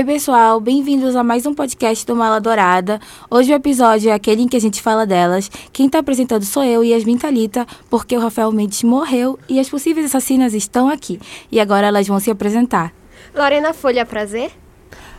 [0.00, 2.98] Oi, pessoal, bem-vindos a mais um podcast do Mala Dourada.
[3.30, 5.50] Hoje o episódio é aquele em que a gente fala delas.
[5.74, 10.06] Quem está apresentando sou eu, Yasmin Talita, porque o Rafael Mendes morreu e as possíveis
[10.06, 11.20] assassinas estão aqui.
[11.52, 12.94] E agora elas vão se apresentar.
[13.34, 14.50] Lorena Folha, prazer.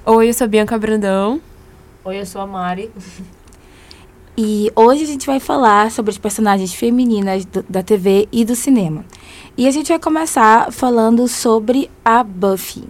[0.04, 1.40] Oi, eu sou Bianca Brandão.
[2.04, 2.90] Oi, eu sou a Mari.
[4.36, 8.56] E hoje a gente vai falar sobre as personagens femininas do, da TV e do
[8.56, 9.06] cinema.
[9.56, 12.86] E a gente vai começar falando sobre a Buffy,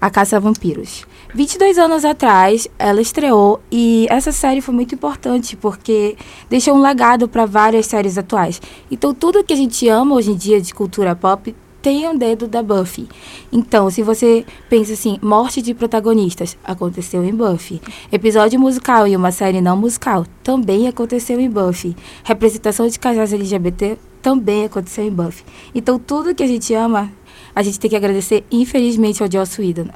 [0.00, 1.04] a Caça a Vampiros.
[1.34, 6.14] 22 anos atrás, ela estreou e essa série foi muito importante porque
[6.50, 8.60] deixou um legado para várias séries atuais.
[8.90, 12.46] Então, tudo que a gente ama hoje em dia de cultura pop tem um dedo
[12.46, 13.08] da Buffy.
[13.50, 17.80] Então, se você pensa assim, morte de protagonistas, aconteceu em Buffy.
[18.12, 21.96] Episódio musical e uma série não musical, também aconteceu em Buffy.
[22.22, 25.44] Representação de casais LGBT, também aconteceu em Buffy.
[25.74, 27.10] Então, tudo que a gente ama,
[27.54, 29.88] a gente tem que agradecer, infelizmente, ao Joss Whedon.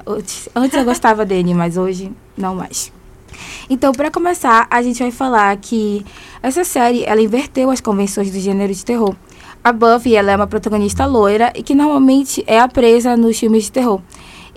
[0.55, 2.91] Antes eu gostava dele, mas hoje não mais.
[3.69, 6.05] Então, para começar, a gente vai falar que
[6.41, 9.15] essa série, ela inverteu as convenções do gênero de terror.
[9.63, 13.65] A Buffy, ela é uma protagonista loira e que normalmente é a presa nos filmes
[13.65, 14.01] de terror.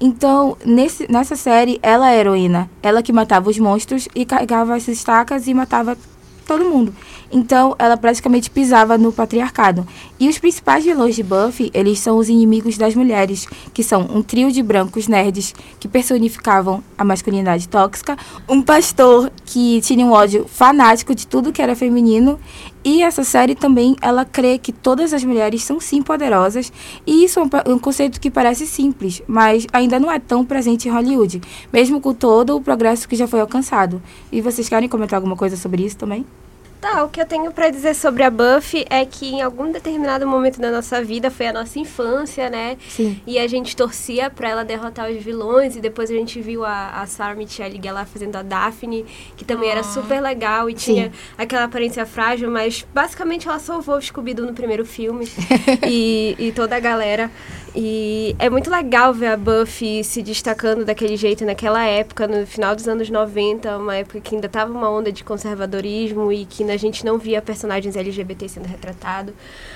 [0.00, 2.70] Então, nesse, nessa série, ela é a heroína.
[2.82, 5.96] Ela que matava os monstros e carregava as estacas e matava
[6.46, 6.94] todo mundo.
[7.32, 9.86] Então, ela praticamente pisava no patriarcado.
[10.18, 14.22] E os principais vilões de Buffy, eles são os inimigos das mulheres, que são um
[14.22, 18.16] trio de brancos nerds que personificavam a masculinidade tóxica,
[18.48, 22.38] um pastor que tinha um ódio fanático de tudo que era feminino,
[22.82, 26.72] e essa série também, ela crê que todas as mulheres são sim poderosas,
[27.06, 30.90] e isso é um, conceito que parece simples, mas ainda não é tão presente em
[30.90, 34.02] Hollywood, mesmo com todo o progresso que já foi alcançado.
[34.32, 36.24] E vocês querem comentar alguma coisa sobre isso também?
[36.80, 40.26] Tá, o que eu tenho para dizer sobre a Buffy é que em algum determinado
[40.26, 42.78] momento da nossa vida foi a nossa infância, né?
[42.88, 43.20] Sim.
[43.26, 47.02] E a gente torcia para ela derrotar os vilões e depois a gente viu a,
[47.02, 49.04] a Sarah Michelle Gellar fazendo a Daphne,
[49.36, 50.94] que também era super legal e Sim.
[50.94, 55.28] tinha aquela aparência frágil, mas basicamente ela salvou o Scooby-Doo no primeiro filme
[55.86, 57.30] e, e toda a galera.
[57.74, 62.74] E é muito legal ver a Buffy se destacando daquele jeito naquela época, no final
[62.74, 66.76] dos anos 90, uma época que ainda tava uma onda de conservadorismo e que a
[66.76, 69.34] gente não via personagens LGBT sendo retratados,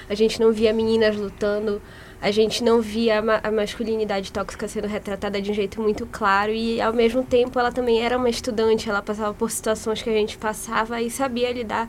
[0.09, 1.81] a gente não via meninas lutando,
[2.21, 6.05] a gente não via a, ma a masculinidade tóxica sendo retratada de um jeito muito
[6.07, 10.11] claro e ao mesmo tempo ela também era uma estudante, ela passava por situações que
[10.11, 11.89] a gente passava e sabia lidar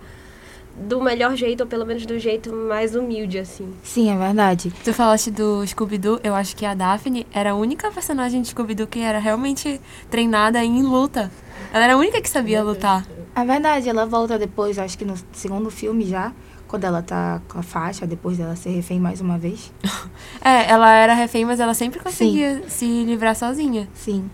[0.76, 3.74] do melhor jeito, ou pelo menos do jeito mais humilde, assim.
[3.84, 4.72] Sim, é verdade.
[4.84, 8.88] Tu falaste do Scooby-Doo, eu acho que a Daphne era a única personagem de Scooby-Doo
[8.88, 11.32] que era realmente treinada em luta.
[11.74, 13.06] Ela era a única que sabia lutar.
[13.36, 16.32] É verdade, ela volta depois, acho que no segundo filme já,
[16.68, 19.72] quando ela tá com a faixa, depois dela ser refém mais uma vez.
[20.44, 22.70] É, ela era refém, mas ela sempre conseguia Sim.
[22.70, 23.88] se livrar sozinha.
[23.96, 24.30] Sim.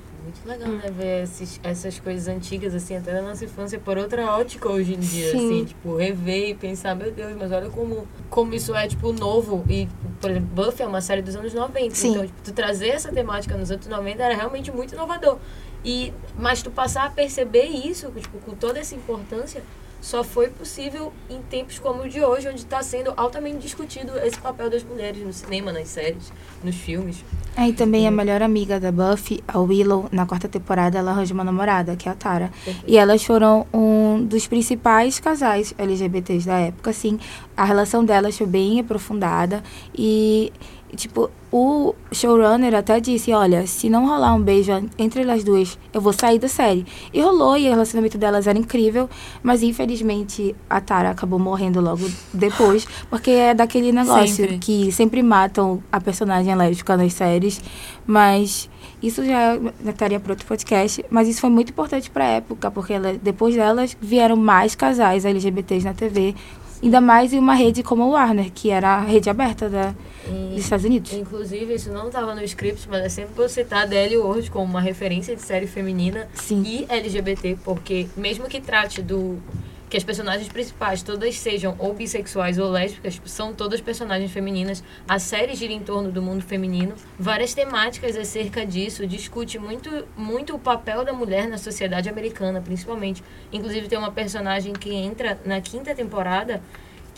[0.51, 0.91] Legal, né?
[0.91, 4.99] Ver esses, essas coisas antigas, assim, até da nossa infância, por outra ótica hoje em
[4.99, 5.45] dia, Sim.
[5.45, 9.63] assim, tipo, rever e pensar, meu Deus, mas olha como, como isso é, tipo, novo.
[9.69, 9.87] E,
[10.19, 11.95] por exemplo, Buffy é uma série dos anos 90.
[11.95, 12.11] Sim.
[12.11, 15.37] Então, tipo, tu trazer essa temática nos anos 90 era realmente muito inovador.
[15.83, 19.63] E, mas tu passar a perceber isso, tipo, com toda essa importância,
[20.01, 24.39] só foi possível em tempos como o de hoje, onde está sendo altamente discutido esse
[24.39, 27.23] papel das mulheres no cinema, nas séries, nos filmes.
[27.55, 31.33] É, e também a melhor amiga da Buffy, a Willow, na quarta temporada, ela arranja
[31.33, 32.49] uma namorada, que é a Tara.
[32.63, 32.83] Perfeito.
[32.87, 37.19] E elas foram um dos principais casais LGBTs da época, assim.
[37.55, 39.61] A relação delas foi bem aprofundada
[39.93, 40.51] e,
[40.95, 46.01] tipo, o showrunner até disse, olha, se não rolar um beijo entre elas duas, eu
[46.01, 46.85] vou sair da série.
[47.13, 49.09] E rolou, e o relacionamento delas era incrível,
[49.41, 54.57] mas infelizmente a Tara acabou morrendo logo depois, porque é daquele negócio Sempre.
[54.59, 57.61] que sempre matam a personagem lésbica nas séries,
[58.05, 58.69] mas
[59.01, 62.93] isso já estaria para outro podcast, mas isso foi muito importante para a época, porque
[62.93, 66.35] ela, depois delas vieram mais casais LGBTs na TV,
[66.83, 69.93] ainda mais em uma rede como a Warner, que era a rede aberta da,
[70.27, 71.13] E- dos Estados Unidos.
[71.13, 74.65] Inclusive, isso não estava no script, mas é sempre bom citar a Adele Ward como
[74.65, 76.63] uma referência de série feminina Sim.
[76.65, 79.41] e LGBT, porque mesmo que trate do
[79.89, 84.81] que as personagens principais todas sejam ou bissexuais ou lésbicas, tipo, são todas personagens femininas.
[85.05, 86.93] A série gira em torno do mundo feminino.
[87.19, 93.21] Várias temáticas acerca disso, discute muito, muito o papel da mulher na sociedade americana, principalmente.
[93.51, 96.61] Inclusive tem uma personagem que entra na quinta temporada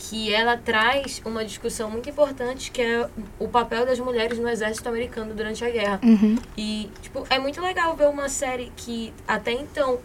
[0.10, 3.08] que ela traz uma discussão muito importante que é
[3.40, 6.00] o papel das mulheres no exército americano durante a guerra.
[6.04, 6.36] Uhum.
[6.58, 10.00] E, tipo, é muito legal ver uma série que até então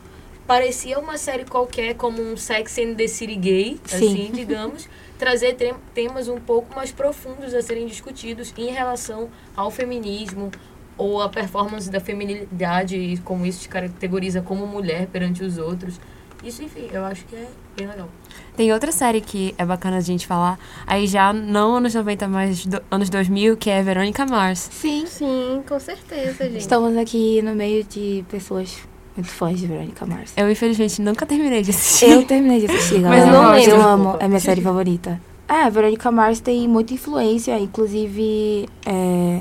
[0.47, 3.97] parecia uma série qualquer, como um Sex and the City gay, Sim.
[3.97, 9.71] assim, digamos, trazer tem- temas um pouco mais profundos a serem discutidos em relação ao
[9.71, 10.51] feminismo,
[10.97, 16.01] ou a performance da feminilidade e como isso te categoriza como mulher perante os outros.
[16.43, 18.09] Isso, enfim, eu acho que é bem legal.
[18.57, 22.65] Tem outra série que é bacana a gente falar, aí já não anos 90, mas
[22.67, 24.69] do, anos 2000, que é Verônica Mars.
[24.73, 25.05] Sim.
[25.07, 26.59] Sim, com certeza, gente.
[26.59, 28.79] Estamos aqui no meio de pessoas
[29.17, 30.33] muito fãs de Verônica Mars.
[30.37, 32.11] Eu, infelizmente, nunca terminei de assistir.
[32.11, 33.33] Eu terminei de assistir, Mas galera.
[33.33, 33.71] não lembro.
[33.71, 35.21] Eu amo, é minha série favorita.
[35.49, 39.41] É, Verônica Mars tem muita influência, inclusive é,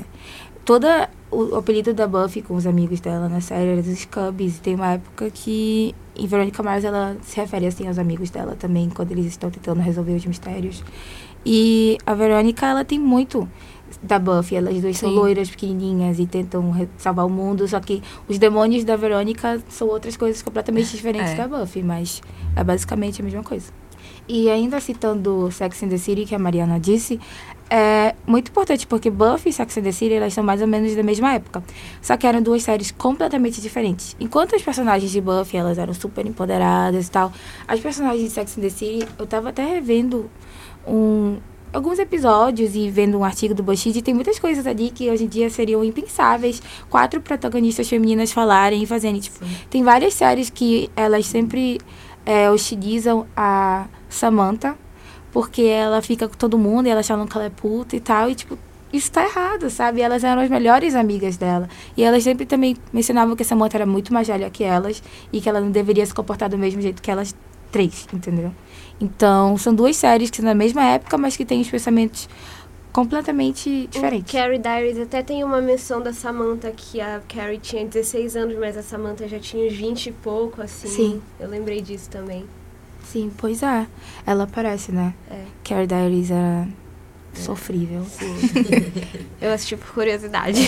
[0.64, 4.56] toda o, o apelido da Buffy com os amigos dela na série era dos Cubs.
[4.56, 8.56] E tem uma época que em Verônica Mars ela se refere assim aos amigos dela
[8.58, 10.82] também, quando eles estão tentando resolver os mistérios.
[11.46, 13.48] E a Verônica, ela tem muito
[14.02, 14.56] da Buffy.
[14.56, 15.14] Elas duas são Sim.
[15.14, 17.66] loiras, pequenininhas e tentam salvar o mundo.
[17.68, 21.36] Só que os demônios da Verônica são outras coisas completamente diferentes É.
[21.36, 22.20] da Buffy, mas
[22.54, 23.72] é basicamente a mesma coisa.
[24.28, 27.18] E ainda citando Sex and the City, que a Mariana disse,
[27.70, 30.94] é muito importante porque Buffy e Sex and the City, elas são mais ou menos
[30.94, 31.62] da mesma época.
[32.00, 34.16] Só que eram duas séries completamente diferentes.
[34.18, 37.32] Enquanto as personagens de Buffy, elas eram super empoderadas e tal,
[37.66, 40.30] as personagens de Sex and the City, eu tava até revendo
[40.86, 41.36] um,
[41.72, 45.28] alguns episódios e vendo um artigo do BuzzFeed, tem muitas coisas ali que hoje em
[45.28, 49.20] dia seriam impensáveis quatro protagonistas femininas falarem e fazerem.
[49.20, 51.78] Tipo, tem várias séries que elas sempre
[52.24, 54.76] é, hostilizam a Samantha,
[55.32, 58.30] porque ela fica com todo mundo e elas falam que ela é puta e tal,
[58.30, 58.58] e tipo,
[58.92, 60.00] isso tá errado, sabe?
[60.00, 61.68] Elas eram as melhores amigas dela.
[61.96, 65.02] E elas sempre também mencionavam que a Samantha era muito mais velha que elas
[65.32, 67.34] e que ela não deveria se comportar do mesmo jeito que elas
[67.70, 68.52] três, entendeu?
[69.00, 72.28] Então, são duas séries que são da mesma época, mas que têm os pensamentos
[72.92, 74.32] completamente diferentes.
[74.32, 78.58] O Carrie Diaries até tem uma menção da Samantha que a Carrie tinha 16 anos,
[78.58, 80.88] mas a Samantha já tinha uns 20 e pouco, assim.
[80.88, 81.22] Sim.
[81.38, 82.44] Eu lembrei disso também.
[83.12, 83.86] Sim, pois é.
[84.26, 85.14] Ela aparece, né?
[85.30, 85.42] É.
[85.64, 86.68] Carrie Diaries era
[87.32, 88.04] sofrível.
[89.40, 90.60] Eu assisti por curiosidade.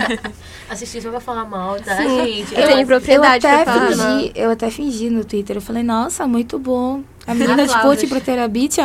[0.68, 2.26] Assistir só pra falar mal, tá, Sim.
[2.26, 2.54] gente?
[2.54, 4.18] Eu tenho propriedade eu até pra falar.
[4.18, 5.56] fingi, Eu até fingi no Twitter.
[5.56, 7.02] Eu falei, nossa, muito bom.
[7.26, 7.78] A menina de.
[7.80, 8.80] Put pro Terabit.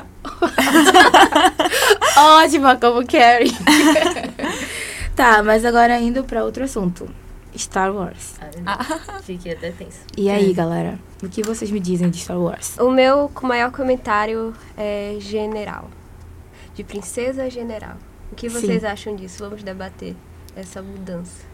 [2.17, 3.51] Ótima como Carrie.
[5.15, 7.09] tá, mas agora indo pra outro assunto.
[7.57, 8.35] Star Wars.
[8.65, 9.99] Ah, Fiquei até tensa.
[10.17, 10.99] E aí, galera?
[11.23, 12.77] O que vocês me dizem de Star Wars?
[12.77, 15.89] O meu com maior comentário é general.
[16.73, 17.95] De princesa a general.
[18.31, 18.59] O que Sim.
[18.59, 19.43] vocês acham disso?
[19.43, 20.15] Vamos debater
[20.55, 21.45] essa mudança.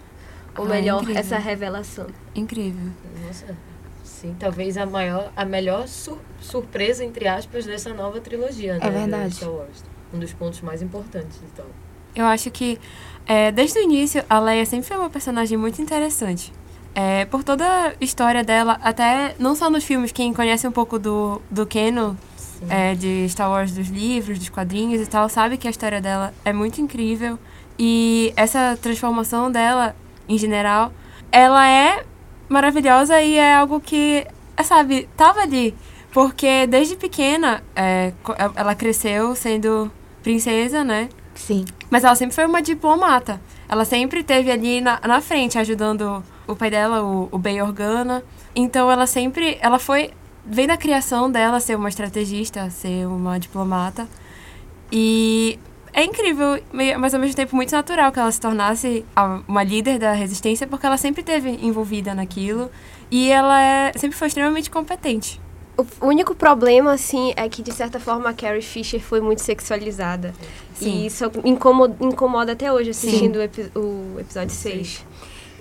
[0.57, 1.19] Ou Ah, melhor, incrível.
[1.19, 2.07] essa revelação.
[2.35, 2.91] Incrível.
[3.25, 3.55] Nossa,
[4.03, 8.79] sim, talvez a maior, a melhor sur- surpresa, entre aspas, dessa nova trilogia, né?
[8.81, 9.35] É verdade.
[9.35, 9.83] Star Wars.
[10.13, 11.65] Um dos pontos mais importantes, então.
[12.13, 12.77] Eu acho que,
[13.25, 16.51] é, desde o início, a Leia sempre foi uma personagem muito interessante.
[16.93, 20.99] É, por toda a história dela, até não só nos filmes, quem conhece um pouco
[20.99, 22.65] do, do Sim.
[22.69, 26.33] é, de Star Wars, dos livros, dos quadrinhos e tal, sabe que a história dela
[26.43, 27.39] é muito incrível.
[27.79, 29.95] E essa transformação dela,
[30.27, 30.91] em geral,
[31.31, 32.03] ela é
[32.49, 34.27] maravilhosa e é algo que,
[34.57, 35.73] é, sabe, tava ali.
[36.11, 38.11] Porque desde pequena, é,
[38.55, 39.89] ela cresceu sendo
[40.21, 41.07] princesa, né?
[41.33, 41.63] Sim.
[41.91, 43.41] Mas ela sempre foi uma diplomata.
[43.67, 48.23] Ela sempre esteve ali na, na frente, ajudando o pai dela, o, o Bey Organa.
[48.55, 49.57] Então ela sempre.
[49.61, 50.11] Ela foi.
[50.43, 54.07] Vem da criação dela ser uma estrategista, ser uma diplomata.
[54.89, 55.59] E
[55.93, 56.59] é incrível,
[56.97, 59.05] mas ao mesmo tempo muito natural que ela se tornasse
[59.47, 62.71] uma líder da resistência, porque ela sempre esteve envolvida naquilo.
[63.11, 65.39] E ela é, sempre foi extremamente competente.
[65.99, 70.33] O único problema, assim, é que, de certa forma, a Carrie Fisher foi muito sexualizada.
[70.73, 71.03] Sim.
[71.03, 75.05] E isso incomoda, incomoda até hoje, assistindo o, epi- o episódio 6.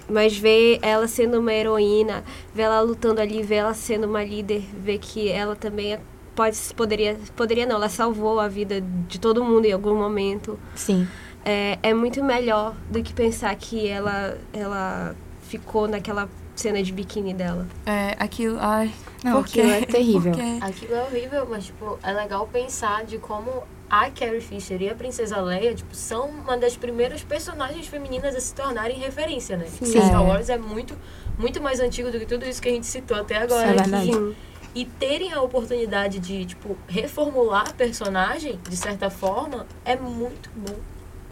[0.08, 2.24] Mas ver ela sendo uma heroína,
[2.54, 6.00] ver ela lutando ali, ver ela sendo uma líder, ver que ela também é-
[6.34, 7.16] pode, poderia...
[7.36, 10.58] Poderia não, ela salvou a vida de todo mundo em algum momento.
[10.74, 11.06] Sim.
[11.44, 16.28] É, é muito melhor do que pensar que ela, ela ficou naquela
[16.60, 17.66] cena de biquíni dela.
[17.86, 18.58] É, aquilo.
[18.60, 18.92] Ai.
[19.24, 19.60] Não, por quê?
[19.60, 20.32] aquilo é terrível.
[20.32, 20.58] Por quê?
[20.60, 24.94] Aquilo é horrível, mas, tipo, é legal pensar de como a Carrie Fisher e a
[24.94, 29.66] Princesa Leia, tipo, são uma das primeiras personagens femininas a se tornarem referência, né?
[29.66, 29.86] Sim.
[29.86, 30.18] Star É.
[30.18, 30.96] Wars é muito,
[31.38, 33.74] muito mais antigo do que tudo isso que a gente citou até agora.
[33.82, 34.02] É.
[34.04, 34.34] Sim.
[34.72, 40.76] E terem a oportunidade de, tipo, reformular a personagem, de certa forma, é muito bom.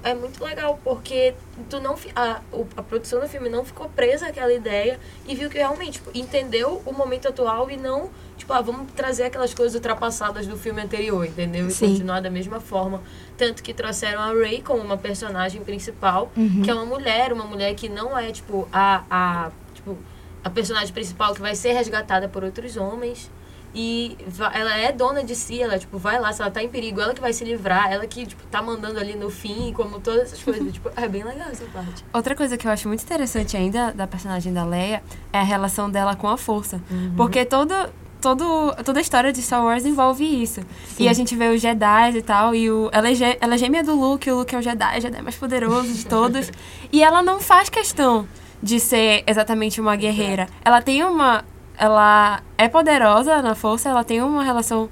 [0.09, 1.35] É muito legal, porque
[1.69, 2.41] tu não, a,
[2.77, 6.81] a produção do filme não ficou presa àquela ideia e viu que realmente tipo, entendeu
[6.87, 11.27] o momento atual e não, tipo, ah, vamos trazer aquelas coisas ultrapassadas do filme anterior,
[11.27, 11.69] entendeu?
[11.69, 11.89] E Sim.
[11.93, 13.03] continuar da mesma forma.
[13.37, 16.63] Tanto que trouxeram a Rey como uma personagem principal, Uhum.
[16.63, 19.95] que é uma mulher, uma mulher que não é, tipo, a, a, tipo,
[20.43, 23.31] a personagem principal que vai ser resgatada por outros homens.
[23.75, 24.17] E
[24.53, 27.13] ela é dona de si, ela, tipo, vai lá, se ela tá em perigo, ela
[27.15, 30.43] que vai se livrar, ela que, tipo, tá mandando ali no fim, como todas essas
[30.43, 30.73] coisas.
[30.73, 32.05] tipo, é bem legal essa parte.
[32.13, 35.91] Outra coisa que eu acho muito interessante ainda da personagem da Leia é a relação
[35.91, 36.81] dela com a força.
[37.17, 37.75] Porque todo,
[38.21, 40.61] todo, toda a história de Star Wars envolve isso.
[40.99, 43.59] E a gente vê os Jedi e tal, e o, ela, é gê- ela é
[43.59, 46.51] gêmea do Luke, o Luke é o Jedi, o Jedi mais poderoso de todos.
[46.91, 48.27] e ela não faz questão
[48.63, 50.49] de ser exatamente uma guerreira.
[50.65, 51.45] Ela tem uma.
[51.79, 54.89] Ela é poderosa na força, ela tem uma relação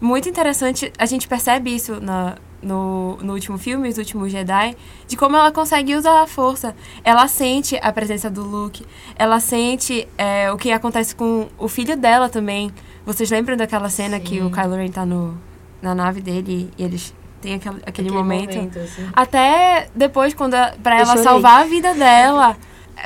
[0.00, 0.92] muito interessante.
[0.98, 5.52] A gente percebe isso na, no, no último filme, Os Últimos Jedi, de como ela
[5.52, 6.74] consegue usar a força.
[7.04, 8.84] Ela sente a presença do Luke,
[9.16, 12.70] ela sente é, o que acontece com o filho dela também.
[13.04, 15.38] Vocês lembram daquela cena que o Kylo Ren tá no,
[15.80, 18.58] na nave dele e eles têm aquele, aquele, momento?
[18.78, 19.08] assim.
[19.12, 21.22] Até depois, quando a, pra Eu ela chorei.
[21.22, 22.56] salvar a vida dela,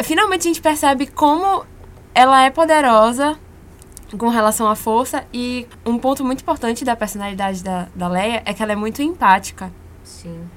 [0.03, 1.65] finalmente a gente percebe como
[2.15, 3.39] ela é poderosa
[4.19, 8.53] com relação à força e um ponto muito importante da personalidade da, da Leia é
[8.53, 9.73] que ela é muito empática.
[10.03, 10.49] Sim.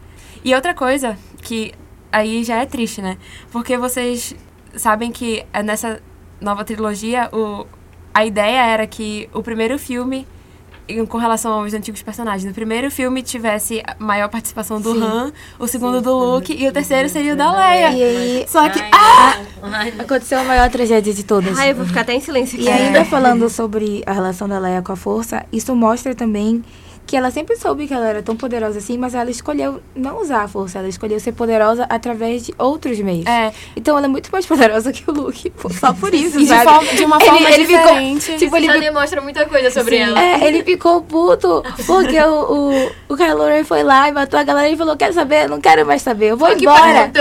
[0.43, 1.73] E outra coisa que
[2.11, 3.17] aí já é triste, né?
[3.51, 4.35] Porque vocês
[4.75, 6.01] sabem que eh, nessa
[6.41, 7.65] nova trilogia o,
[8.13, 10.27] a ideia era que o primeiro filme
[11.07, 12.45] com relação aos antigos personagens.
[12.45, 15.03] No primeiro filme tivesse a maior participação do Sim.
[15.03, 17.91] Han, o segundo do Luke e o terceiro seria o da Leia.
[17.91, 19.35] E aí Só que Ai, ah.
[19.63, 21.57] Ai, aconteceu a maior tragédia de todas.
[21.57, 22.67] Ai, eu vou ficar até em silêncio aqui.
[22.67, 26.63] E ainda falando sobre a relação da Leia com a força, isso mostra também
[27.05, 30.43] que ela sempre soube que ela era tão poderosa assim, mas ela escolheu não usar
[30.43, 33.25] a força, ela escolheu ser poderosa através de outros meios.
[33.25, 36.47] é, Então ela é muito mais poderosa que o Luke, só por isso, e de,
[36.47, 36.63] sabe?
[36.63, 38.37] forma- de uma Ele- forma ele ficou- diferente.
[38.37, 40.03] tipo, ele Já demonstra muita coisa sobre Sim.
[40.03, 40.21] ela.
[40.23, 44.43] É, ele ficou puto porque o, o, o Kylo Ren foi lá e matou a
[44.43, 45.49] galera e falou, quer saber?
[45.49, 47.11] Não quero mais saber, eu vou Aqui embora.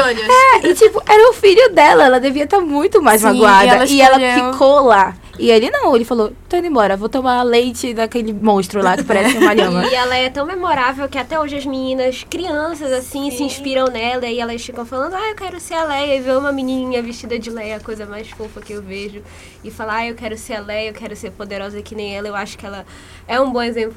[0.63, 3.65] É, e tipo, era o filho dela, ela devia estar muito mais Sim, magoada.
[3.65, 5.15] e ela E ela ficou lá.
[5.43, 9.03] E ele não, ele falou, tô indo embora, vou tomar leite daquele monstro lá que
[9.03, 9.83] parece uma lhama.
[9.91, 14.25] E ela é tão memorável que até hoje as meninas, crianças assim, se inspiram nela
[14.27, 16.15] e elas ficam falando, ah, eu quero ser a Leia.
[16.17, 19.21] E ver uma menininha vestida de Leia, a coisa mais fofa que eu vejo.
[19.65, 22.29] E falar, ah, eu quero ser a Leia, eu quero ser poderosa que nem ela.
[22.29, 22.87] Eu acho que ela
[23.27, 23.97] é um bom exemplo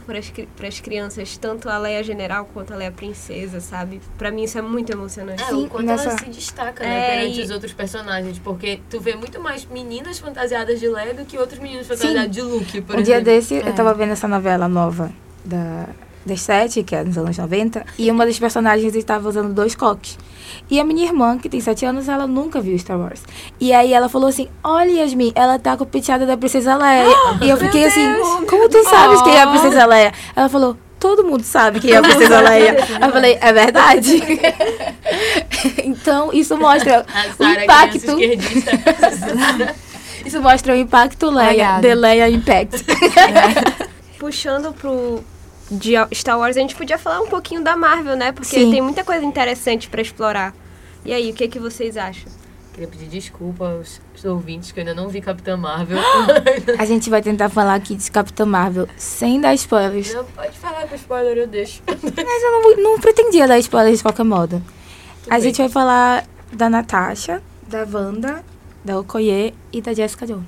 [0.58, 4.02] para as crianças, tanto a Leia General quanto a Leia Princesa, sabe?
[4.18, 5.44] Pra mim isso é muito emocionante.
[5.44, 8.40] É, Sim, o quanto nessa- ela se destaca, É, né, perante e- os outros personagens.
[8.40, 12.42] Porque tu vê muito mais meninas fantasiadas de Leia do que outros meninos fantasiados de
[12.42, 13.34] Luke, por um dia exemplo.
[13.34, 13.70] desse, É.
[13.70, 15.12] eu tava vendo essa novela nova
[15.44, 15.86] da,
[16.26, 20.18] das sete, que é nos anos 90, e uma das personagens estava usando dois coques.
[20.70, 23.22] E a minha irmã, que tem sete anos, ela nunca viu Star Wars.
[23.60, 27.06] E aí ela falou assim, olha Yasmin, ela tá com o penteado da Princesa Leia.
[27.42, 28.06] e eu fiquei assim,
[28.48, 30.14] como tu sabes quem é a Princesa Leia?
[30.36, 32.78] Ela falou, todo mundo sabe quem é a Princesa Leia.
[33.02, 34.22] Eu falei, é verdade?
[35.84, 38.16] então, isso mostra A o Sarah, impacto.
[40.26, 41.80] Isso mostra o impacto Leia.
[41.82, 42.84] The Leia Impact.
[44.20, 45.24] Puxando pro
[45.70, 48.32] de Star Wars, a gente podia falar um pouquinho da Marvel, né?
[48.32, 48.72] Porque Sim.
[48.72, 50.54] tem muita coisa interessante pra explorar.
[51.04, 52.32] E aí, o que, que vocês acham?
[52.74, 55.98] Queria pedir desculpa aos, aos ouvintes que eu ainda não vi Capitã Marvel.
[56.78, 60.14] A gente vai tentar falar aqui de Capitã Marvel sem dar spoilers.
[60.14, 61.82] não pode falar com spoiler, eu deixo.
[61.88, 64.62] Mas eu não, não pretendia dar spoilers de qualquer modo.
[65.30, 65.42] a bem.
[65.42, 68.44] gente vai falar da Natasha, da Wanda,
[68.86, 70.46] da Okoye e da Jessica Jones.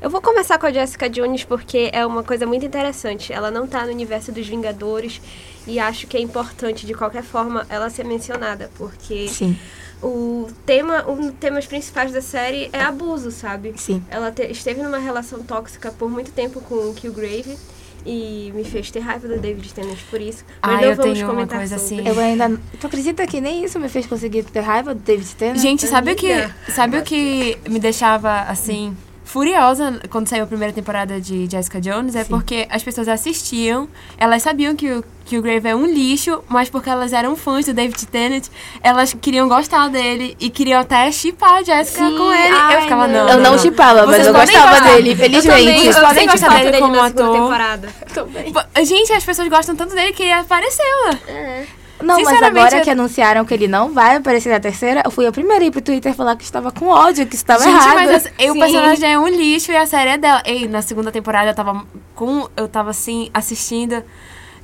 [0.00, 3.32] Eu vou começar com a Jessica Jones porque é uma coisa muito interessante.
[3.32, 5.22] Ela não tá no universo dos Vingadores
[5.64, 8.68] e acho que é importante, de qualquer forma, ela ser mencionada.
[8.76, 9.56] Porque Sim,
[10.02, 13.74] o tema, um dos temas principais da série é abuso, sabe?
[13.76, 14.02] sim.
[14.10, 17.56] Ela te- esteve numa relação tóxica por muito tempo com o Killgrave
[18.06, 20.44] e me fez ter raiva do David Tennant por isso.
[20.62, 22.00] Mas Ah, não eu vamos tenho uma comentar coisa sobre.
[22.00, 22.08] assim.
[22.08, 22.60] Eu ainda.
[22.80, 25.58] Tu acredita que nem isso me fez conseguir ter raiva do David Tennant?
[25.60, 26.56] Gente, sabe o que, Amiga.
[26.68, 28.96] sabe o que me deixava assim
[29.32, 32.14] furiosa quando saiu a primeira temporada de Jessica Jones?
[32.14, 32.28] É Sim.
[32.30, 36.68] porque as pessoas assistiam, elas sabiam que o que o Grave é um lixo, mas
[36.68, 38.44] porque elas eram fãs do David Tennant,
[38.82, 42.54] elas queriam gostar dele e queriam até chipar a Jessica Sim, com ele.
[42.54, 43.28] ai, eu ficava, não.
[43.28, 44.92] Eu não chipava, mas eu gostava gostar.
[44.96, 45.86] dele, Eu também, felizmente.
[45.86, 47.32] eu Vocês podem gostar dele como ator.
[47.32, 47.88] temporada.
[48.84, 50.84] Gente, as pessoas gostam tanto dele que ele apareceu.
[51.28, 51.64] É.
[52.02, 55.26] Não, mas agora eu- que anunciaram que ele não vai aparecer na terceira, eu fui
[55.26, 57.94] a primeira a ir pro Twitter falar que estava com ódio, que estava Gente, errado.
[57.94, 60.42] mas as- e o personagem é um lixo e a série é dela.
[60.44, 62.48] Ei, na segunda temporada eu tava com.
[62.56, 64.02] Eu tava assim, assistindo,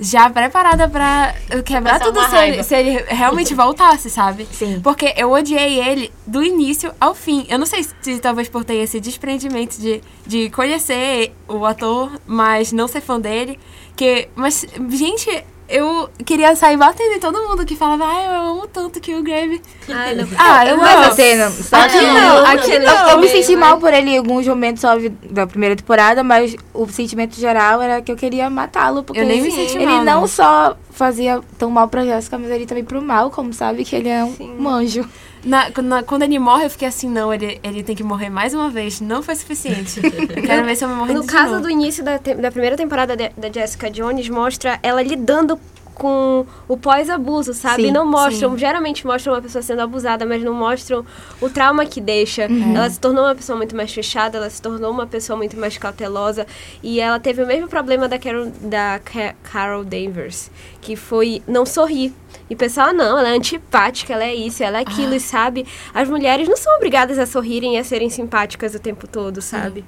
[0.01, 4.47] já preparada pra quebrar Passar tudo se ele, se ele realmente voltasse, sabe?
[4.53, 4.81] Sim.
[4.81, 7.45] Porque eu odiei ele do início ao fim.
[7.49, 12.71] Eu não sei se talvez por ter esse desprendimento de, de conhecer o ator, mas
[12.73, 13.59] não ser fã dele.
[13.97, 18.67] Que, mas, gente, eu queria sair batendo em todo mundo que falava, ai, eu amo
[18.67, 19.61] tanto que o Grave.
[19.89, 20.27] Ai, não.
[20.39, 20.85] Ah, eu não.
[20.85, 23.11] a cena, só Aqui que- não, aqui Eu- não.
[23.11, 24.95] Eu, me senti Mas- mal por ele em alguns momentos só
[25.31, 29.03] da primeira temporada, mas o sentimento geral era que eu queria matá-lo.
[29.05, 30.27] Porque Eu nem me ele- senti ele mal, não não.
[30.27, 34.09] só fazia tão mal pra Jéssica, mas ele também pro mal, como sabe que ele
[34.09, 34.57] é um, Sim.
[34.59, 35.09] um anjo.
[35.45, 38.55] Na- na- quando ele morre, eu fiquei assim, não, ele, ele tem que morrer mais
[38.55, 39.01] uma vez.
[39.01, 40.01] Não foi suficiente.
[40.05, 41.63] Eu quero ver se eu me morrer No de caso novo.
[41.63, 45.59] do início da, te- da primeira temporada de- da Jessica Jones, mostra ela lidando
[45.95, 47.87] com o pós-abuso, sabe?
[47.87, 48.59] Sim, não mostram, sim.
[48.59, 51.05] geralmente mostram uma pessoa sendo abusada, mas não mostram
[51.41, 52.47] o trauma que deixa.
[52.47, 52.77] Uhum.
[52.77, 55.77] Ela se tornou uma pessoa muito mais fechada, ela se tornou uma pessoa muito mais
[55.77, 56.47] cautelosa.
[56.85, 61.67] E ela teve o mesmo problema da Carol, da Ca- Carol Danvers, que foi não
[61.67, 62.13] sorrir.
[62.51, 65.67] E o pessoal, não, ela é antipática, ela é isso, ela é aquilo, e sabe?
[65.93, 69.85] As mulheres não são obrigadas a sorrirem e a serem simpáticas o tempo todo, sabe?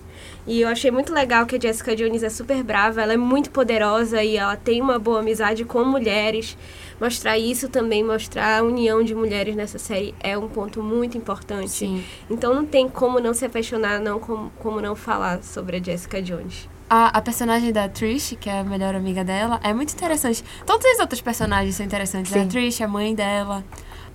[0.47, 3.51] E eu achei muito legal que a Jessica Jones é super brava, ela é muito
[3.51, 6.57] poderosa e ela tem uma boa amizade com mulheres.
[7.01, 11.71] Mostrar isso também, mostrar a união de mulheres nessa série é um ponto muito importante.
[11.71, 12.05] Sim.
[12.29, 16.21] Então não tem como não se apaixonar, não como, como não falar sobre a Jessica
[16.21, 16.69] Jones.
[16.93, 20.43] A, a personagem da Trish, que é a melhor amiga dela, é muito interessante.
[20.67, 22.33] Todos os outros personagens são interessantes.
[22.33, 22.41] Sim.
[22.43, 23.65] A Trish, a mãe dela,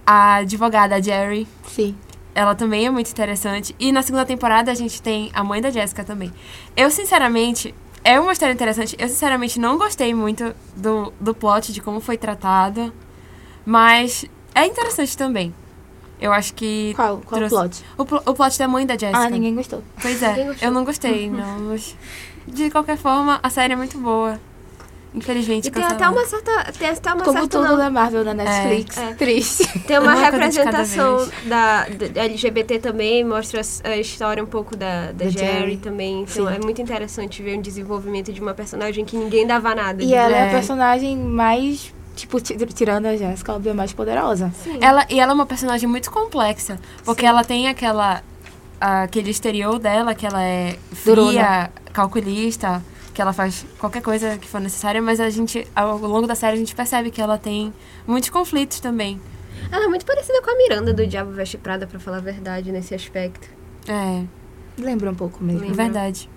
[0.06, 1.96] a advogada a Jerry, Sim.
[2.36, 3.74] ela também é muito interessante.
[3.80, 6.34] E na segunda temporada a gente tem a mãe da Jessica também.
[6.76, 8.94] Eu, sinceramente, é uma história interessante.
[9.00, 12.92] Eu, sinceramente, não gostei muito do, do plot, de como foi tratado.
[13.66, 15.56] Mas é interessante também.
[16.20, 16.94] Eu acho que.
[16.96, 17.86] Qual, qual o trouxe- plot?
[17.98, 19.18] O, pl- o plot da mãe da Jessica.
[19.18, 19.82] Ah, ninguém gostou.
[20.02, 20.68] Pois é, gostou.
[20.68, 21.74] eu não gostei, não.
[22.48, 24.40] De qualquer forma, a série é muito boa.
[25.14, 26.74] Infelizmente, E tem até uma certa.
[26.78, 27.48] Tem até uma Como certa.
[27.58, 28.98] tudo não, da Marvel na Netflix.
[28.98, 29.14] É.
[29.14, 29.80] Triste.
[29.88, 34.44] Tem uma Uma coisa de cada representação da, da LGBT também, mostra a- a história
[34.44, 35.78] um pouco da, da Da Jerry, Jerry.
[35.78, 36.24] também.
[36.24, 36.54] Então Sim.
[36.56, 40.04] é muito interessante ver o desenvolvimento de uma personagem que ninguém dava nada.
[40.04, 40.52] E ela é a É.
[40.52, 44.52] personagem mais, tipo, ti- tirando a Jéssica, óbvio, a mais poderosa.
[44.66, 44.80] Sim.
[44.82, 46.78] Ela, e ela é uma personagem muito complexa.
[47.06, 48.22] Porque ela tem aquela.
[48.80, 51.72] Aquele exterior dela, que ela é fria, Durona.
[51.94, 56.36] calculista, que ela faz qualquer coisa que for necessária, mas a gente, ao longo da
[56.36, 57.74] série, a gente percebe que ela tem
[58.06, 59.20] muitos conflitos também.
[59.72, 62.72] Ela é muito parecida com a Miranda do Diabo Veste Prada, pra falar a verdade,
[62.72, 63.48] nesse aspecto.
[63.88, 64.24] É,
[64.78, 65.62] Lembra um pouco mesmo.
[65.64, 65.84] é Lembra.
[65.86, 66.30] verdade.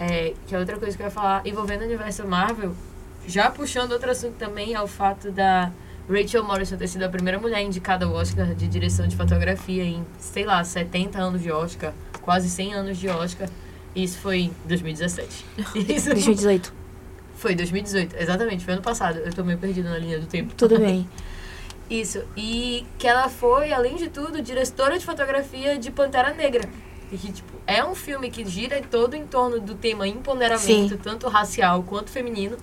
[0.00, 2.74] É, que é outra coisa que eu ia falar, envolvendo o universo Marvel,
[3.26, 5.70] já puxando outro assunto também, é o fato da
[6.08, 10.04] Rachel Morrison ter sido a primeira mulher indicada ao Oscar de direção de fotografia em,
[10.18, 13.48] sei lá, 70 anos de Oscar, quase 100 anos de Oscar.
[13.94, 15.44] E isso foi em 2017.
[15.88, 16.72] Isso 2018.
[17.36, 19.18] foi 2018, exatamente, foi ano passado.
[19.18, 20.54] Eu tô meio perdida na linha do tempo.
[20.54, 21.08] Tudo bem.
[21.88, 22.22] Isso.
[22.36, 26.68] E que ela foi, além de tudo, diretora de fotografia de Pantera Negra.
[27.12, 31.00] E que, tipo, é um filme que gira todo em torno do tema empoderamento, Sim.
[31.02, 32.56] tanto racial quanto feminino.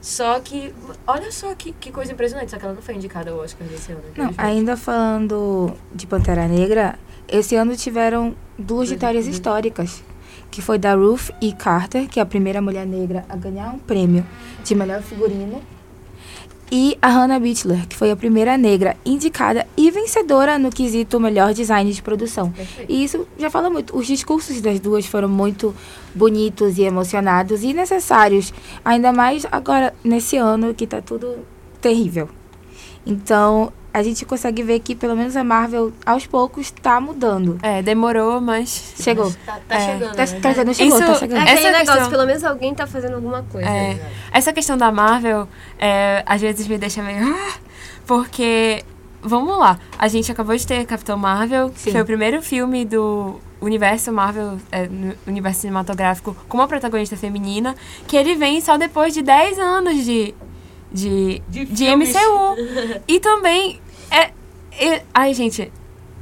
[0.00, 0.74] Só que,
[1.06, 3.92] olha só que, que coisa impressionante, só que ela não foi indicada ao Oscar desse
[3.92, 4.02] ano.
[4.16, 10.02] Não, ainda falando de Pantera Negra, esse ano tiveram duas vitórias históricas,
[10.50, 11.52] que foi da Ruth E.
[11.52, 14.26] Carter, que é a primeira mulher negra a ganhar um prêmio
[14.64, 15.62] de melhor figurino,
[16.70, 21.52] e a Hannah Bichler, que foi a primeira negra indicada e vencedora no quesito melhor
[21.52, 22.50] design de produção.
[22.50, 22.90] Perfeito.
[22.90, 23.96] E isso já fala muito.
[23.96, 25.74] Os discursos das duas foram muito
[26.14, 28.52] bonitos e emocionados e necessários.
[28.84, 31.38] Ainda mais agora, nesse ano, que tá tudo
[31.80, 32.28] terrível.
[33.10, 37.58] Então, a gente consegue ver que pelo menos a Marvel, aos poucos, tá mudando.
[37.62, 38.94] É, demorou, mas.
[39.00, 39.32] Chegou.
[39.44, 39.80] Tá, tá É.
[39.80, 40.40] chegando, Tá, né?
[40.40, 41.38] tá chegou, Isso- tá chegando.
[41.42, 43.68] Aquele negócio, questão- pelo menos alguém tá fazendo alguma coisa.
[43.68, 43.98] É,
[44.32, 47.18] essa questão da Marvel, é, às vezes me deixa meio.
[47.34, 47.52] "Ah",
[48.06, 48.82] Porque,
[49.22, 53.36] vamos lá, a gente acabou de ter Capitão Marvel, que foi o primeiro filme do
[53.60, 54.88] universo Marvel, é,
[55.28, 57.74] universo cinematográfico, com uma protagonista feminina,
[58.08, 60.34] que ele vem só depois de 10 anos de,
[60.92, 61.96] de, De de.
[61.96, 62.56] MCU.
[63.08, 64.30] e também, é,
[64.78, 65.70] é- ai gente,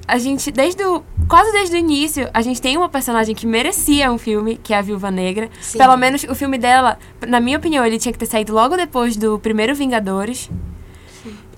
[0.07, 4.11] a gente, desde o, quase desde o início, a gente tem uma personagem que merecia
[4.11, 5.49] um filme, que é a Viúva Negra.
[5.61, 5.79] Sim.
[5.79, 9.17] Pelo menos o filme dela, na minha opinião, ele tinha que ter saído logo depois
[9.17, 10.51] do primeiro Vingadores.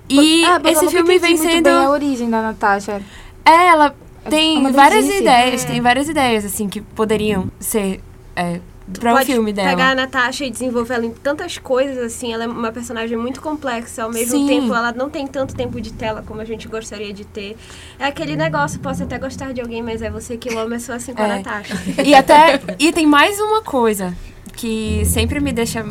[0.09, 1.67] E Ah, esse filme vem sendo.
[1.69, 3.01] a origem da Natasha.
[3.45, 3.95] É, ela
[4.25, 5.67] É tem várias ideias, É.
[5.67, 8.01] tem várias ideias, assim, que poderiam ser
[8.35, 8.59] é,
[8.99, 9.69] pra o filme dela.
[9.69, 13.41] pegar a Natasha e desenvolver ela em tantas coisas, assim, ela é uma personagem muito
[13.41, 14.47] complexa, ao mesmo Sim.
[14.47, 17.57] tempo ela não tem tanto tempo de tela como a gente gostaria de ter.
[17.99, 21.13] É aquele negócio, posso até gostar de alguém, mas é você que eu sou assim
[21.13, 21.37] com a É.
[21.37, 21.75] Natasha.
[22.03, 22.59] E até.
[22.79, 24.15] E tem mais uma coisa
[24.53, 25.83] que sempre me deixa.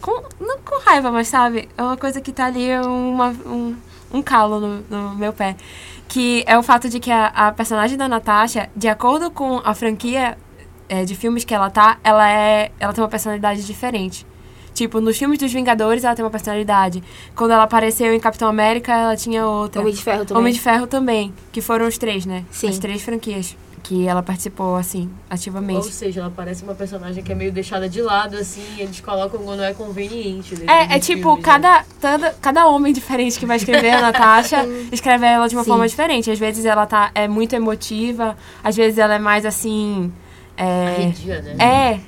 [0.00, 1.68] Com, não com raiva, mas sabe?
[1.76, 3.76] É uma coisa que tá ali, uma, um,
[4.12, 5.56] um calo no, no meu pé.
[6.08, 9.74] Que é o fato de que a, a personagem da Natasha, de acordo com a
[9.74, 10.36] franquia
[10.92, 12.70] é, de filmes que ela tá, ela é.
[12.78, 14.26] Ela tem uma personalidade diferente.
[14.74, 17.02] Tipo, nos filmes dos Vingadores ela tem uma personalidade.
[17.34, 19.80] Quando ela apareceu em Capitão América, ela tinha outra.
[19.80, 20.40] Homem de Ferro também.
[20.40, 22.44] Homem de Ferro também, que foram os três, né?
[22.50, 22.68] Sim.
[22.68, 25.86] As três franquias que ela participou, assim, Ou ativamente.
[25.90, 29.40] seja, ela parece uma personagem que é meio deixada de lado, assim, e eles colocam
[29.42, 30.54] quando é conveniente.
[30.54, 31.42] né, É, é tipo, filmes, né?
[31.42, 35.70] cada, cada, cada homem diferente que vai escrever a Natasha, escreve ela de uma Sim.
[35.70, 36.30] forma diferente.
[36.30, 40.12] Às vezes ela tá, é muito emotiva, às vezes ela é mais assim.
[40.62, 40.86] É.
[40.96, 41.56] Arredia, né?
[41.64, 42.00] é.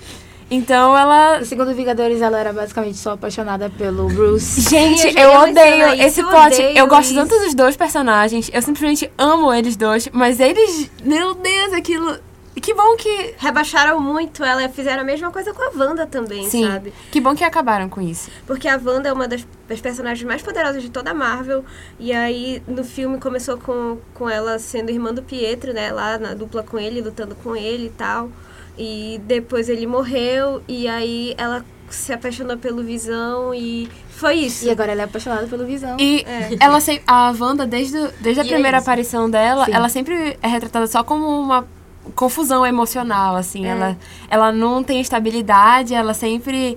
[0.50, 1.40] Então ela.
[1.40, 4.60] No segundo Vingadores, ela era basicamente só apaixonada pelo Bruce.
[4.68, 6.54] Gente, eu eu odeio esse isso, plot.
[6.54, 7.14] odeio Eu gosto isso.
[7.14, 8.50] tanto dos dois personagens.
[8.52, 10.08] Eu simplesmente amo eles dois.
[10.12, 10.90] Mas eles.
[11.02, 12.18] Meu Deus, aquilo.
[12.54, 13.34] Que bom que.
[13.38, 16.68] Rebaixaram muito ela, fizeram a mesma coisa com a Wanda também, Sim.
[16.68, 16.92] sabe?
[17.10, 18.30] Que bom que acabaram com isso.
[18.46, 21.64] Porque a Wanda é uma das, das personagens mais poderosas de toda a Marvel.
[21.98, 25.90] E aí, no filme, começou com, com ela sendo irmã do Pietro, né?
[25.90, 28.30] Lá na dupla com ele, lutando com ele e tal.
[28.78, 30.62] E depois ele morreu.
[30.68, 34.64] E aí ela se apaixonou pelo Visão e foi isso.
[34.66, 35.96] E agora ela é apaixonada pelo Visão.
[36.00, 36.56] E É.
[36.60, 38.84] ela se, a Wanda, desde, desde a E é primeira isso.
[38.86, 39.72] aparição dela, Sim.
[39.72, 41.66] ela sempre é retratada só como uma
[42.14, 43.64] confusão emocional, assim.
[43.64, 43.68] É.
[43.70, 43.96] Ela,
[44.28, 46.76] ela não tem estabilidade, ela sempre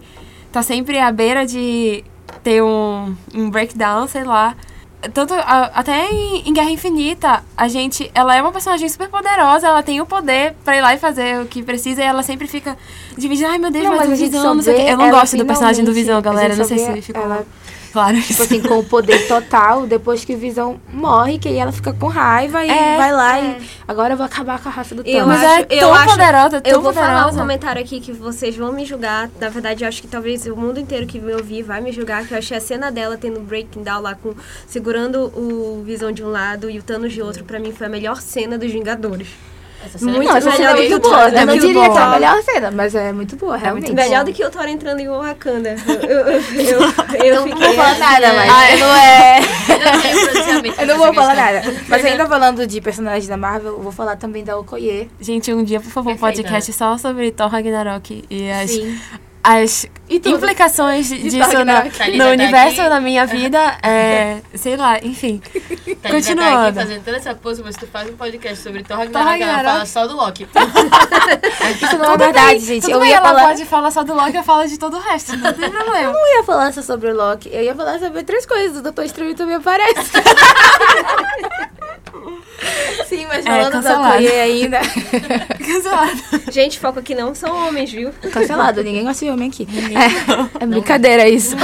[0.51, 2.03] tá sempre à beira de
[2.43, 4.55] ter um, um breakdown, sei lá.
[5.13, 9.67] Tanto, a- até em, em Guerra Infinita, a gente, ela é uma personagem super poderosa,
[9.67, 12.47] ela tem o poder pra ir lá e fazer o que precisa, e ela sempre
[12.47, 12.75] fica
[13.15, 15.10] dividida, ai meu Deus, Não, mas, mas o Visão, não sei o vê Eu não
[15.12, 17.45] gosto do personagem do Visão, galera, não sei se ficou ela-
[17.97, 18.21] claro.
[18.21, 21.91] Tipo assim, com o poder total, depois que o Visão morre, que aí ela fica
[21.93, 23.43] com raiva e É, vai lá é.
[23.43, 23.57] e
[23.88, 25.27] agora eu vou acabar com a raça do Eu Thanos.
[25.27, 27.39] Mas acho- é eu tão acho- poderosa, tão Eu vou falar um poderosa.
[27.39, 29.29] comentário aqui que vocês vão me julgar.
[29.39, 32.25] Na verdade, eu acho que talvez o mundo inteiro que me ouvir vai me julgar.
[32.27, 34.33] Que eu achei a cena dela tendo breaking down lá, com,
[34.67, 37.43] segurando o Visão de um lado e o Thanos de outro.
[37.43, 39.27] Pra mim, foi a melhor cena dos Vingadores.
[39.88, 41.17] Essa cena Muito Não, essa cena é melhor muito do que o boa.
[41.17, 43.93] Thor, Eu não muito diria que é a melhor cena, mas é muito boa, realmente.
[43.93, 45.76] Melhor do que o Thor entrando em Wakanda.
[45.88, 46.80] Eu, eu, eu, eu,
[47.26, 47.67] eu Não fiquei...
[47.67, 49.39] vou falar nada, mas Ah, eu não é...
[49.78, 51.71] Eu não tenho pronunciamento Eu não vou falar questão.
[51.71, 51.82] nada.
[51.88, 55.10] Mas ainda falando de personagens da Marvel, eu vou falar também da Okoye.
[55.19, 59.00] Gente, um dia, por favor, um podcast só sobre Thor Ragnarok e as, Sim.
[59.47, 63.77] As E implicações De disso Thor no, tá universo, na minha vida.
[63.81, 65.41] É, sei lá, enfim.
[66.01, 66.67] Tá Continuando.
[66.67, 69.86] aqui fazendo toda essa pose, mas tu faz um podcast sobre Thor Ragnarok, ela fala
[69.86, 70.47] só do Loki.
[71.81, 72.81] Isso não é verdade, gente.
[72.83, 73.47] Tudo Eu bem, ia ela falar...
[73.47, 76.13] pode falar só do Loki, eu falo de todo o resto, não tem problema.
[76.13, 77.49] não ia falar só sobre o Loki.
[77.51, 78.77] Eu ia falar sobre outras coisas.
[78.77, 80.12] O Doutor Estranho também aparece.
[83.07, 84.07] Sim, mas É, falando da cancelado.
[84.15, 84.79] Okoye ainda...
[85.57, 86.12] Cancelado.
[86.51, 88.12] Gente, foco aqui não são homens, viu?
[88.31, 89.67] Cancelado, ninguém gosta de homem aqui.
[90.60, 91.56] É, é brincadeira isso.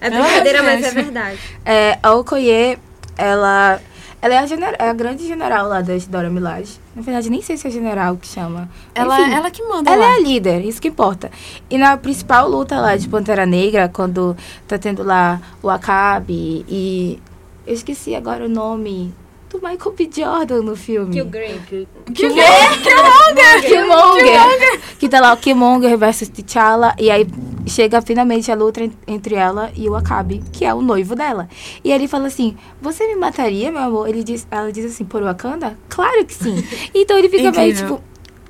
[0.00, 1.38] É brincadeira, Ai, mas é verdade.
[1.64, 2.78] É, a Okoye,
[3.16, 3.80] ela,
[4.20, 6.78] ela é, a, gener- é a grande general lá da Dora Milaje.
[6.94, 8.68] Na verdade, nem sei se é general que chama.
[8.94, 10.12] Ela, Enfim, ela que manda ela lá.
[10.12, 11.30] é a líder, isso que importa.
[11.68, 17.18] E na principal luta lá de Pantera Negra, quando tá tendo lá o Acabe e...
[17.66, 19.12] Eu esqueci agora o nome
[19.50, 20.10] do Michael B.
[20.12, 21.12] Jordan no filme.
[21.12, 21.86] Killgrave.
[22.14, 23.62] Killmonger!
[23.62, 24.80] Killmonger!
[24.98, 26.94] Que tá lá o Killmonger versus T'Challa.
[26.98, 27.26] E aí
[27.66, 31.48] chega finalmente a luta en- entre ela e o Acabe, que é o noivo dela.
[31.84, 34.08] E ele fala assim, você me mataria, meu amor?
[34.08, 35.76] Ele diz, ela diz assim, por Wakanda?
[35.88, 36.64] Claro que sim.
[36.94, 38.00] Então ele fica meio tipo...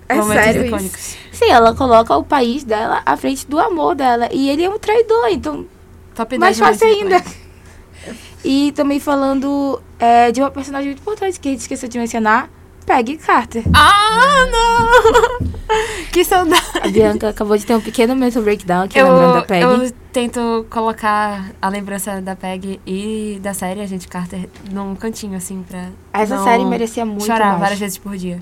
[0.09, 1.16] É Momentos sério isso?
[1.32, 4.28] Sim, ela coloca o país dela à frente do amor dela.
[4.32, 5.66] E ele é um traidor, então
[6.14, 7.22] Top 10 mais fácil ainda.
[8.44, 12.48] E também falando é, de uma personagem muito importante que a gente esqueceu de mencionar,
[12.85, 13.64] Peggy Carter.
[13.74, 15.46] Ah, não!
[16.12, 16.62] que saudade.
[16.80, 19.64] A Bianca acabou de ter um pequeno mental breakdown aqui Eu, lembrando da Peggy.
[19.64, 25.64] eu tento colocar a lembrança da Peg e da série Agente Carter num cantinho, assim,
[25.68, 27.61] pra Essa não série merecia muito chorar mais.
[27.61, 28.40] várias vezes por dia.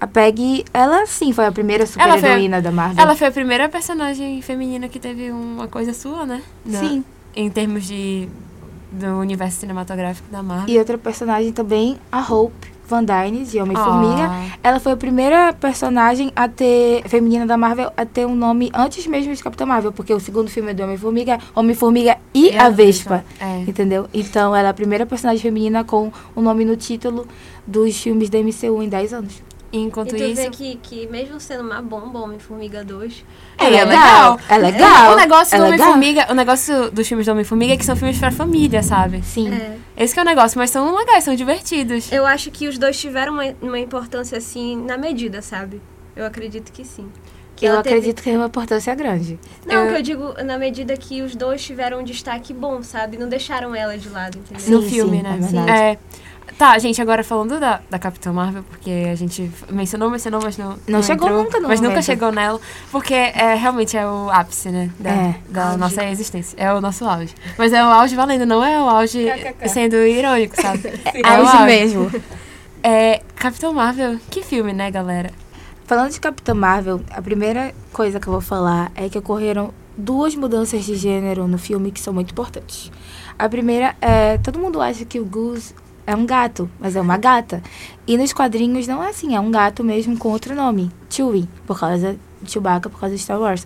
[0.00, 3.02] A Peggy, ela sim foi a primeira super Ela foi- heroína da Marvel.
[3.02, 6.42] Ela foi a primeira personagem feminina que teve uma coisa sua, né?
[6.64, 7.04] Na- Sim.
[7.34, 8.28] Em termos de
[8.90, 10.74] do universo cinematográfico da Marvel.
[10.74, 14.26] E outra personagem também, a Hope Van Dyne, de Homem-Formiga.
[14.28, 14.58] Ah.
[14.64, 19.06] Ela foi a primeira personagem a ter, feminina da Marvel, a ter um nome antes
[19.06, 22.68] mesmo de Capitã Marvel, porque o segundo filme é do Homem-Formiga, Homem-Formiga e, E a,
[22.68, 23.24] Vespa.
[23.38, 23.60] É.
[23.60, 24.08] Entendeu?
[24.12, 27.28] Então, ela é a primeira personagem feminina com o nome no título
[27.64, 29.49] dos filmes da MCU em 10 anos.
[29.72, 30.34] Enquanto e tu isso.
[30.42, 33.24] vê que, que mesmo sendo uma bomba, Homem-Formiga 2,
[33.56, 33.86] É, É legal.
[33.86, 34.40] legal.
[34.48, 35.12] É legal.
[35.12, 35.90] O negócio é do legal.
[35.92, 39.22] Homem-Formiga, o negócio dos filmes do Homem-Formiga é que são filmes pra família, sabe?
[39.22, 39.52] Sim.
[39.52, 42.10] é, Esse que é o negócio, mas são legais, são divertidos.
[42.10, 45.80] eu acho que os dois tiveram uma, uma importância, assim, na medida, sabe?
[46.16, 47.08] Eu acredito que sim.
[47.54, 49.38] Que Eu teve- acredito que tem uma importância grande.
[49.66, 53.18] Não, Eu- que eu digo na medida que os dois tiveram um destaque bom, sabe?
[53.18, 54.78] Não deixaram ela de lado, entendeu?
[54.78, 55.36] no Sim, filme, sim, né?
[55.36, 55.70] é verdade.
[55.70, 55.98] É.
[56.58, 60.76] Tá, gente, agora falando da, da Capitã Marvel, porque a gente mencionou, mencionou, mas não.
[60.86, 62.60] Não chegou entrou, nunca no Mas nunca chegou nela,
[62.90, 64.90] porque é, realmente é o ápice, né?
[64.98, 65.78] Da, É, da auge.
[65.78, 66.56] nossa existência.
[66.58, 67.34] É o nosso auge.
[67.56, 69.26] Mas é o auge valendo, não é o auge
[69.68, 70.80] sendo irônico, sabe?
[71.14, 72.10] É, o Auge mesmo.
[72.82, 75.30] É, Capitão Marvel, que filme, né, galera?
[75.86, 80.34] Falando de Capitã Marvel, a primeira coisa que eu vou falar é que ocorreram duas
[80.34, 82.90] mudanças de gênero no filme que são muito importantes.
[83.38, 85.74] A primeira é, todo mundo acha que o Goose
[86.10, 87.62] é um gato, mas é uma gata.
[88.06, 91.78] E nos quadrinhos não é assim, é um gato mesmo com outro nome, Chewie, por
[91.78, 93.64] causa de Chewbacca, por causa de Star Wars.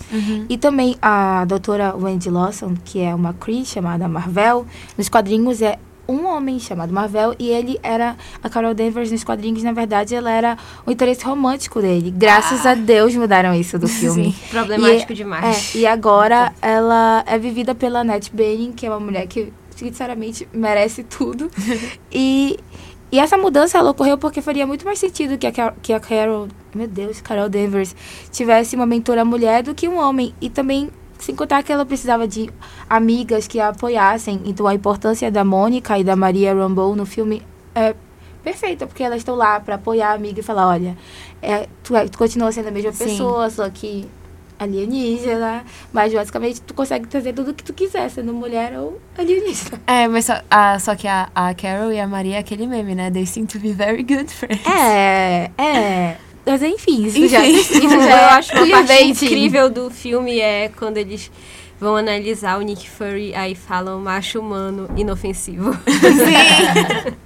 [0.48, 4.66] E também a doutora Wendy Lawson, que é uma Kree chamada Marvel,
[4.98, 9.62] nos quadrinhos é um homem chamado Marvel e ele era a Carol Danvers nos quadrinhos,
[9.62, 12.10] na verdade, ela era o interesse romântico dele.
[12.10, 14.32] Graças a Deus mudaram isso do filme.
[14.34, 14.48] Sim.
[14.50, 15.74] Problemático E- demais.
[15.74, 20.48] É, e agora ela é vivida pela Annette Bening, que é uma mulher que, sinceramente,
[20.52, 21.50] merece tudo.
[22.10, 22.58] e,
[23.12, 26.00] e essa mudança ela ocorreu porque faria muito mais sentido que a, Car- que a
[26.00, 27.94] Carol, meu Deus, Carol Danvers,
[28.32, 30.34] tivesse uma mentora mulher do que um homem.
[30.40, 32.50] E também, sem contar que ela precisava de
[32.88, 34.40] amigas que a apoiassem.
[34.44, 37.42] Então a importância da Mônica e da Maria Rambeau no filme
[37.74, 37.94] é
[38.42, 40.96] perfeita, porque elas estão lá para apoiar a amiga e falar, olha,
[41.40, 43.04] é, tu, é- tu continua sendo a mesma Sim.
[43.04, 44.06] pessoa, só que
[44.58, 49.80] alienígena, mas basicamente tu consegue trazer tudo o que tu quiser, sendo mulher ou alienígena.
[49.86, 52.94] É, mas só, a, só que a, a Carol e a Maria é aquele meme,
[52.94, 53.10] né?
[53.10, 54.66] They seem to be very good friends.
[54.66, 56.16] É, é.
[56.46, 57.58] Mas enfim, isso já, Enfim.
[57.58, 61.30] isso Eu já acho uma já parte incrível do filme é quando eles
[61.80, 65.72] vão analisar o Nick Fury, aí falam macho humano inofensivo.
[65.88, 67.16] Sim.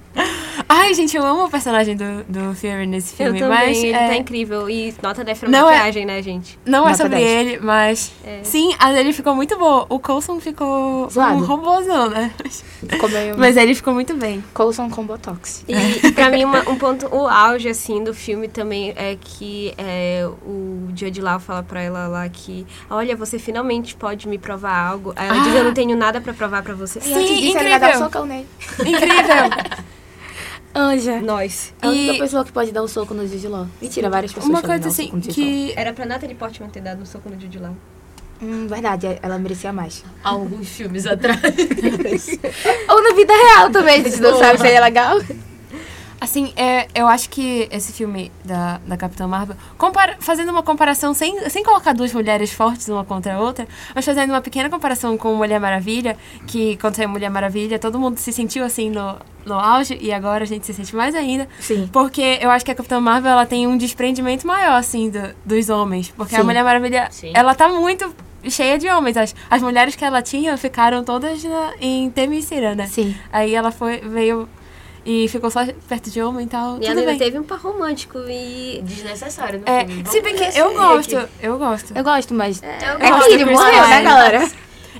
[0.81, 3.91] Ai, gente, eu amo o personagem do, do Fury nesse Eu filme, também, mas ele
[3.93, 4.69] é, tá incrível.
[4.69, 6.57] E nota 10 pra Não é- maquiagem, né, gente?
[6.65, 7.27] não é Nota sobre 10.
[7.47, 8.39] ele, mas É.
[8.43, 9.85] sim, a dele ficou muito boa.
[9.89, 11.35] O Coulson ficou Zoado.
[11.35, 12.31] um robôzão, né?
[12.87, 14.41] Ficou meio Mas ele ficou muito bem.
[14.53, 15.65] Coulson com Botox.
[15.67, 15.73] E
[16.13, 20.87] pra mim, uma- um ponto, o auge, assim, do filme também é que é, o
[20.95, 25.11] Jude Law fala pra ela lá que, olha, você finalmente pode me provar algo.
[25.17, 26.99] Aí ela diz, eu não tenho nada pra provar pra você.
[27.05, 28.47] E antes disso, ele vai dar um socão nele.
[28.79, 29.89] Incrível.
[30.73, 31.19] Anja.
[31.21, 31.73] Nós.
[31.81, 33.67] É a única E- pessoa que pode dar um soco no Jude Law.
[33.81, 35.49] Mentira, várias pessoas Uma coisa um assim soco no Jude Law.
[35.49, 37.75] que Era pra Natalie Portman ter dado um soco no Jude Law.
[38.41, 40.03] Hum, verdade, ela merecia mais.
[40.23, 41.39] Alguns filmes atrás.
[42.89, 45.17] Ou na vida real também, a gente não sabe se é legal.
[46.21, 51.13] Assim, é, eu acho que esse filme da, da Capitã Marvel, compara- fazendo uma comparação
[51.13, 55.17] sem, sem colocar duas mulheres fortes uma contra a outra, mas fazendo uma pequena comparação
[55.17, 59.53] com Mulher Maravilha, que quando saiu Mulher Maravilha, todo mundo se sentiu assim no, no
[59.53, 61.47] auge, e agora a gente se sente mais ainda.
[61.59, 61.89] Sim.
[61.91, 65.69] Porque eu acho que a Capitã Marvel ela tem um desprendimento maior, assim, do- dos
[65.69, 66.09] homens.
[66.17, 66.43] Porque a Sim.
[66.45, 67.31] Mulher Maravilha, Sim.
[67.33, 68.13] ela tá muito
[68.49, 69.15] cheia de homens.
[69.15, 72.87] As, as mulheres que ela tinha ficaram todas na- em Temícera, né?
[72.87, 73.15] Sim.
[73.31, 74.47] Aí ela foi, veio
[75.05, 76.75] e ficou só perto de homem e tal.
[76.77, 77.19] E tudo ela ainda bem.
[77.19, 78.81] teve um par romântico e...
[78.83, 80.03] Desnecessário É, filme.
[80.07, 81.29] se bem que eu ver gosto, aqui.
[81.41, 81.93] eu gosto.
[81.97, 82.61] Eu gosto, mas.
[82.63, 84.49] É, É gosto que ele morreu, né, galera?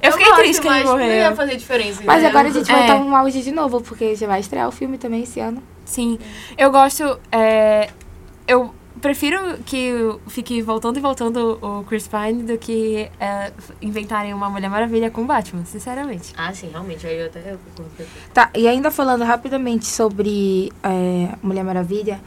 [0.01, 1.35] Eu fiquei gosto, triste que ele mas Não ia morreu.
[1.35, 2.01] fazer diferença.
[2.05, 2.29] Mas entendeu?
[2.29, 2.85] agora a gente vai É.
[2.85, 5.61] estar um auge de novo, porque já vai estrear o filme também esse ano.
[5.83, 6.17] Sim.
[6.57, 7.19] Eu gosto.
[7.31, 7.89] é,
[8.47, 9.91] eu prefiro que
[10.27, 15.25] fique voltando e voltando o Chris Pine do que é, inventarem uma Mulher Maravilha com
[15.25, 16.33] Batman, sinceramente.
[16.37, 17.05] Ah, sim, realmente.
[17.07, 17.59] Aí eu até eu.
[18.33, 22.19] Tá, e ainda falando rapidamente sobre é, Mulher Maravilha.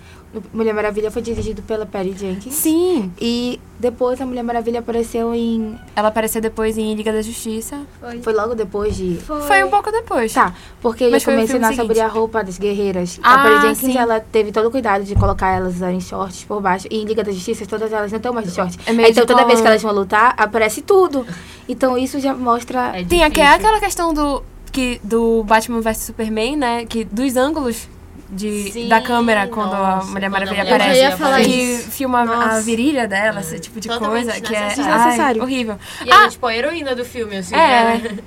[0.53, 2.55] Mulher Maravilha foi dirigido pela Patty Jenkins.
[2.55, 3.13] Sim.
[3.21, 5.79] E depois a Mulher Maravilha apareceu em.
[5.95, 7.81] Ela apareceu depois em Liga da Justiça.
[8.01, 8.23] Foi.
[8.23, 9.19] Foi logo depois de.
[9.19, 10.33] Foi um pouco depois.
[10.33, 13.21] Tá, porque eu ia Mas foi filme mencionar sobre a roupa das guerreiras.
[13.23, 13.99] Ah, a Patty Jenkins, sim.
[13.99, 16.87] ela teve todo o cuidado de colocar elas em shorts por baixo.
[16.91, 18.79] E em Liga da Justiça, todas elas não estão mais de shorts.
[18.87, 21.27] É meio então, toda vez que elas vão lutar, aparece tudo.
[21.69, 22.99] Então, isso já mostra...
[22.99, 24.43] É Tem aquela questão do,
[24.73, 26.87] que, do Batman vs Superman, né?
[26.87, 27.87] Que dos ângulos
[28.35, 30.99] de, Sim, da câmera quando a nossa, quando a Maravilha Mulher aparece.
[30.99, 31.91] Eu já ia falar que isso.
[31.91, 32.63] filma a Nossa.
[32.63, 34.41] virilha dela, esse tipo de Totalmente coisa.
[34.41, 35.43] Que é desnecessário.
[35.43, 35.79] ai, horrível.
[36.05, 37.55] E ela Ah, é tipo a heroína do filme, assim.
[37.55, 37.59] É.
[37.59, 38.19] né?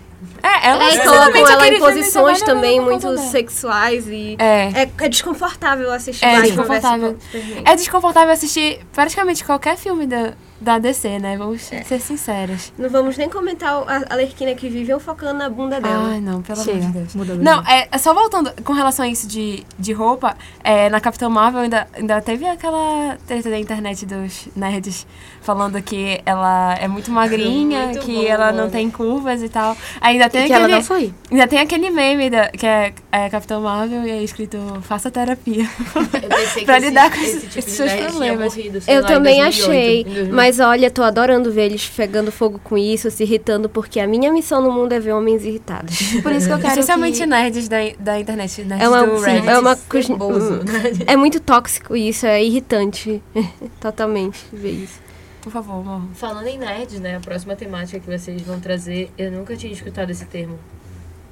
[0.44, 3.18] é, ela É, e colocam ela aquele em posições também muito dela.
[3.18, 4.36] sexuais e...
[4.38, 4.84] É.
[4.84, 7.18] É, é desconfortável assistir É desconfortável.
[7.20, 7.64] Superman.
[7.66, 11.38] É desconfortável assistir praticamente qualquer filme da, da DC, né?
[11.38, 12.72] Vamos ser sinceros.
[12.78, 16.10] Não vamos nem comentar a a Lerquina que viveu focando na bunda dela.
[16.14, 17.16] Ai, não, pelo Chega, amor de Deus.
[17.16, 21.00] muda Não, é, é só voltando, com relação a isso de, de roupa, é, na
[21.00, 25.06] Capitã Marvel ainda, ainda teve aquela treta da internet dos nerds
[25.42, 28.72] falando que ela é muito magrinha, Muito que bom, ela não mano.
[28.72, 29.76] tem curvas e tal.
[30.02, 31.14] Ainda tem E que ela aquele, não foi.
[31.32, 35.68] ainda tem aquele meme da, que é, é Capitã Marvel e é escrito faça terapia.
[35.96, 38.56] Eu pensei que Pra esse, lidar com esse esses- tipo esses seus problemas.
[38.56, 40.32] morrido, Eu lá, também 2008, achei, 2009.
[40.46, 44.32] Mas olha, tô adorando ver eles pegando fogo com isso, se irritando, porque a minha
[44.32, 45.98] missão no mundo é ver homens irritados.
[46.22, 47.26] Por isso que eu quero Especialmente que...
[47.26, 49.48] nerds da, da internet, nerds É uma, do Reddit.
[49.48, 49.76] é uma?
[51.08, 53.24] É muito tóxico isso, é irritante.
[53.82, 55.00] Totalmente ver isso.
[55.42, 56.04] Por favor, amor.
[56.14, 57.16] Falando em nerds, né?
[57.16, 60.60] A próxima temática que vocês vão trazer, eu nunca tinha escutado esse termo.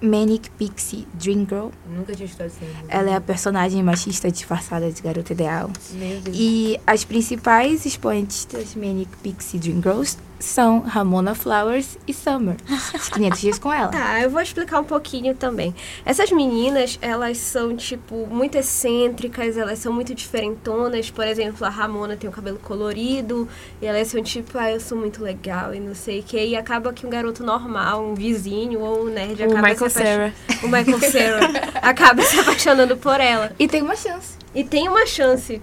[0.04, 1.70] Manic Pixie Dream Girl.
[1.90, 2.76] Nunca tinha escutado esse termo.
[2.90, 5.72] Ela é a personagem machista disfarçada de garota ideal.
[5.94, 6.38] Meu Deus.
[6.38, 12.56] E as principais expoentes das Manic Pixie Dream Girls são Ramona Flowers e Summer.
[12.94, 13.88] Os 500 dias com ela.
[13.88, 15.74] Tá, eu vou explicar um pouquinho também.
[16.06, 21.10] Essas meninas, elas são, tipo, muito excêntricas, elas são muito diferentonas.
[21.10, 23.48] Por exemplo, a Ramona tem o cabelo colorido,
[23.82, 26.38] e elas são tipo, ah, eu sou muito legal e não sei o que.
[26.38, 30.00] E acaba que um garoto normal, um vizinho ou um nerd O acaba Michael se
[30.00, 30.34] Cera.
[30.62, 31.40] O Michael Cera
[31.82, 33.52] acaba se apaixonando por ela.
[33.58, 34.38] E tem uma chance.
[34.54, 35.62] E tem uma chance.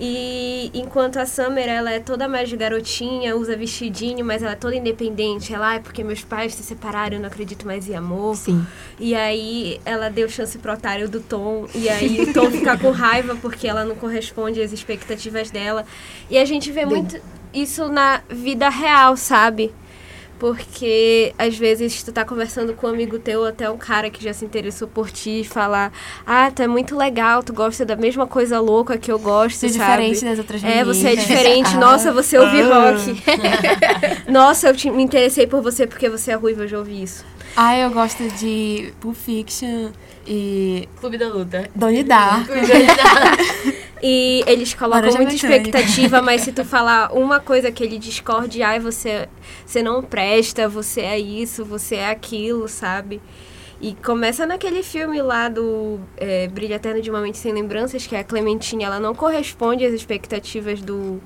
[0.00, 4.56] E enquanto a Summer, ela é toda mais de garotinha, usa vestidinho, mas ela é
[4.56, 5.54] toda independente.
[5.54, 8.36] Ela, ah, é porque meus pais se separaram, eu não acredito mais em amor.
[8.36, 8.66] Sim.
[8.98, 11.66] E aí ela deu chance pro otário do Tom.
[11.74, 15.84] E aí o Tom fica com raiva porque ela não corresponde às expectativas dela.
[16.30, 17.20] E a gente vê muito
[17.52, 19.72] isso na vida real, sabe?
[20.42, 24.32] Porque às vezes tu tá conversando com um amigo teu, até um cara que já
[24.32, 25.92] se interessou por ti, e falar:
[26.26, 29.68] Ah, tu é muito legal, tu gosta da mesma coisa louca que eu gosto, Ser
[29.68, 30.08] sabe?
[30.10, 31.26] diferente das outras É, você é meninas.
[31.28, 31.70] diferente.
[31.76, 31.78] Ah.
[31.78, 32.90] Nossa, você ouve Ah.
[32.90, 33.22] rock.
[34.28, 37.24] Nossa, eu te- me interessei por você porque você é ruiva, eu já ouvi isso.
[37.56, 39.90] Ah, eu gosto de Pulp Fiction
[40.26, 41.68] e Clube da Luta.
[41.74, 42.52] Donnie Darko.
[44.02, 45.78] E eles colocam Laranja muita mecânica.
[45.78, 49.28] expectativa, mas se tu falar uma coisa que ele discorde, ai, você,
[49.64, 53.20] você não presta, você é isso, você é aquilo, sabe?
[53.80, 58.16] E começa naquele filme lá do é, Brilho Eterno de uma Mente Sem Lembranças, que
[58.16, 61.22] é a Clementine, ela não corresponde às expectativas do,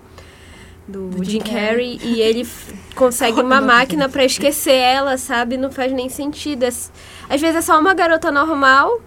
[0.86, 2.46] do, Do Jim Jim Carrey, e ele
[2.94, 5.56] consegue uma máquina pra esquecer ela, sabe?
[5.56, 6.64] Não faz nem sentido.
[6.64, 9.00] É Às vezes é só uma garota normal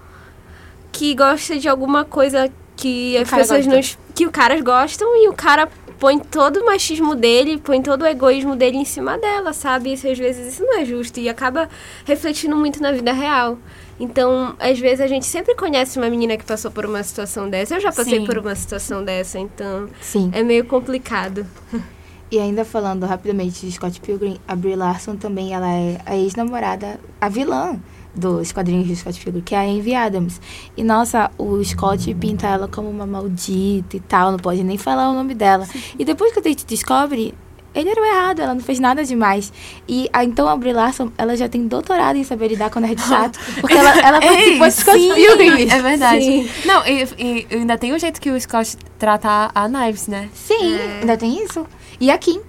[0.92, 3.80] que gosta de alguma coisa que as cara pessoas não.
[4.14, 8.08] que o caras gostam e o cara põe todo o machismo dele, põe todo o
[8.08, 9.94] egoísmo dele em cima dela, sabe?
[9.94, 11.70] Isso, às vezes isso não é justo e acaba
[12.06, 13.58] refletindo muito na vida real.
[14.00, 17.76] Então, às vezes a gente sempre conhece uma menina que passou por uma situação dessa.
[17.76, 18.26] Eu já passei Sim.
[18.26, 20.32] por uma situação dessa, então Sim.
[20.34, 21.46] é meio complicado.
[22.32, 27.00] E ainda falando rapidamente de Scott Pilgrim, a Brie Larson também ela é a ex-namorada,
[27.20, 27.80] a vilã
[28.14, 30.42] dos quadrinhos de Scott Pilgrim, que é a Amy Adams.
[30.76, 35.10] E nossa, o Scott pinta ela como uma maldita e tal, não pode nem falar
[35.10, 35.68] o nome dela.
[35.98, 37.34] E depois que a gente descobre,
[37.74, 39.54] ele era o errado, ela não fez nada demais.
[39.88, 43.00] E a, então a Brie Larson, ela já tem doutorado em saber lidar com nerd
[43.00, 45.70] chato, porque ela, ela participou de Scott sim, Pilgrim.
[45.70, 46.24] É verdade.
[46.26, 46.50] Sim.
[46.66, 50.30] Não, e, e ainda tem o jeito que o Scott trata a Knives, né?
[50.34, 51.00] Sim, É.
[51.02, 51.66] ainda tem isso.
[52.00, 52.42] E a Kim.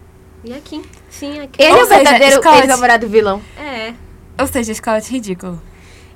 [0.43, 0.81] E aqui?
[1.11, 1.63] Sim, aqui.
[1.63, 3.43] Ele Ou é o verdadeiro Scott- ex-namorado vilão.
[3.59, 3.93] É.
[4.41, 5.61] Ou seja, Scott ridículo.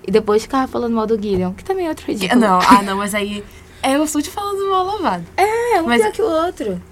[0.07, 2.41] E depois ficava falando mal do Gideon, que também é outro ridículo.
[2.41, 3.43] Não, ah não, mas aí
[3.83, 5.25] é o Sud falando mal lavado.
[5.37, 6.83] É, um Mas- pior que o outro.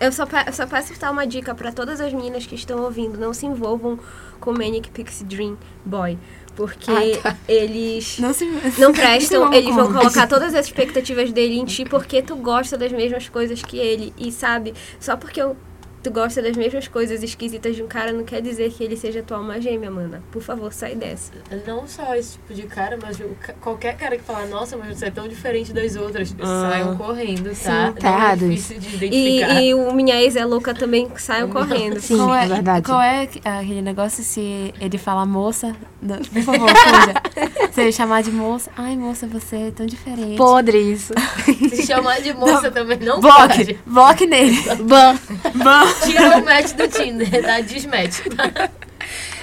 [0.00, 3.18] Eu só, eu só peço dar uma dica pra todas as meninas que estão ouvindo.
[3.18, 3.98] Não se envolvam
[4.40, 6.16] com Manic Pixie Dream Boy.
[6.56, 7.36] Porque Ah, tá.
[7.46, 8.44] eles Não se
[8.78, 9.98] não prestam, Não, eles vão como?
[9.98, 14.14] colocar todas as expectativas dele em ti porque tu gosta das mesmas coisas que ele.
[14.16, 15.56] E sabe, só porque eu-
[16.02, 19.22] tu gosta das mesmas coisas esquisitas de um cara não quer dizer que ele seja
[19.22, 20.22] tua alma gêmea, mana.
[20.32, 21.32] Por favor, sai dessa.
[21.66, 23.18] Não só esse tipo de cara, mas
[23.60, 26.68] qualquer cara que fala, nossa, mas você é tão diferente das outras, Ah.
[26.70, 27.88] saiam correndo, tá?
[27.88, 29.60] Sim, tá Não é difícil de identificar.
[29.62, 32.00] E, e o Minha Ex é louca também, saiam correndo.
[32.00, 32.86] Sim, qual é verdade.
[32.86, 35.74] Qual é aquele negócio se ele fala moça?
[36.00, 37.70] Não, por favor, fuja.
[37.72, 40.36] se ele chamar de moça, ai moça, você é tão diferente.
[40.36, 41.12] Podre isso.
[41.68, 43.78] Se chamar de moça também não bloque, pode.
[43.86, 44.56] bloque nele.
[44.84, 45.18] Ban.
[46.04, 47.60] Tira o match do Tinder, tá?
[47.60, 48.20] Desmatch.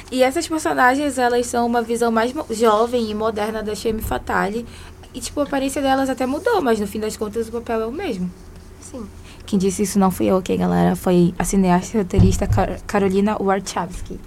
[0.10, 4.65] E essas personagens, elas são uma visão mais jovem e moderna da Femme Fatale.
[5.13, 7.86] E, tipo, a aparência delas até mudou, mas no fim das contas o papel é
[7.86, 8.31] o mesmo.
[8.79, 9.05] Sim.
[9.45, 10.95] Quem disse isso não fui eu, ok, galera?
[10.95, 14.17] Foi a cineasta e roteirista Car- Carolina Warchavsky.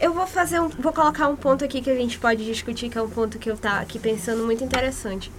[0.00, 2.96] Eu vou fazer um, vou colocar um ponto aqui que a gente pode discutir, que
[2.96, 5.30] é um ponto que eu tá aqui pensando muito interessante.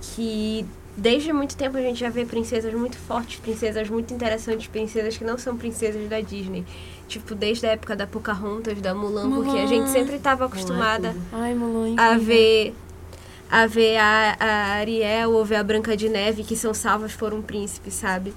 [0.00, 0.64] Que
[0.98, 5.24] desde muito tempo a gente já vê princesas muito fortes, princesas muito interessantes, princesas que
[5.24, 6.64] não são princesas da Disney.
[7.06, 9.92] Tipo, desde a época da Pocahontas, da Mulan, porque a gente Mulan.
[9.92, 11.94] sempre estava acostumada Ai, Mulan.
[11.96, 12.74] a ver
[13.50, 17.32] a ver a, a Ariel ou ver a Branca de Neve que são salvas por
[17.32, 18.34] um príncipe, sabe?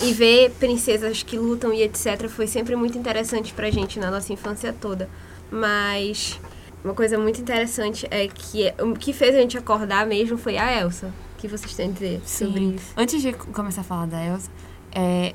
[0.00, 4.32] E ver princesas que lutam e etc foi sempre muito interessante pra gente na nossa
[4.32, 5.08] infância toda.
[5.50, 6.38] Mas
[6.84, 10.80] uma coisa muito interessante é que o que fez a gente acordar mesmo foi a
[10.80, 11.12] Elsa.
[11.42, 12.74] Que vocês têm a dizer sobre Sim.
[12.76, 12.92] isso?
[12.96, 14.48] Antes de começar a falar da Elsa,
[14.94, 15.34] é,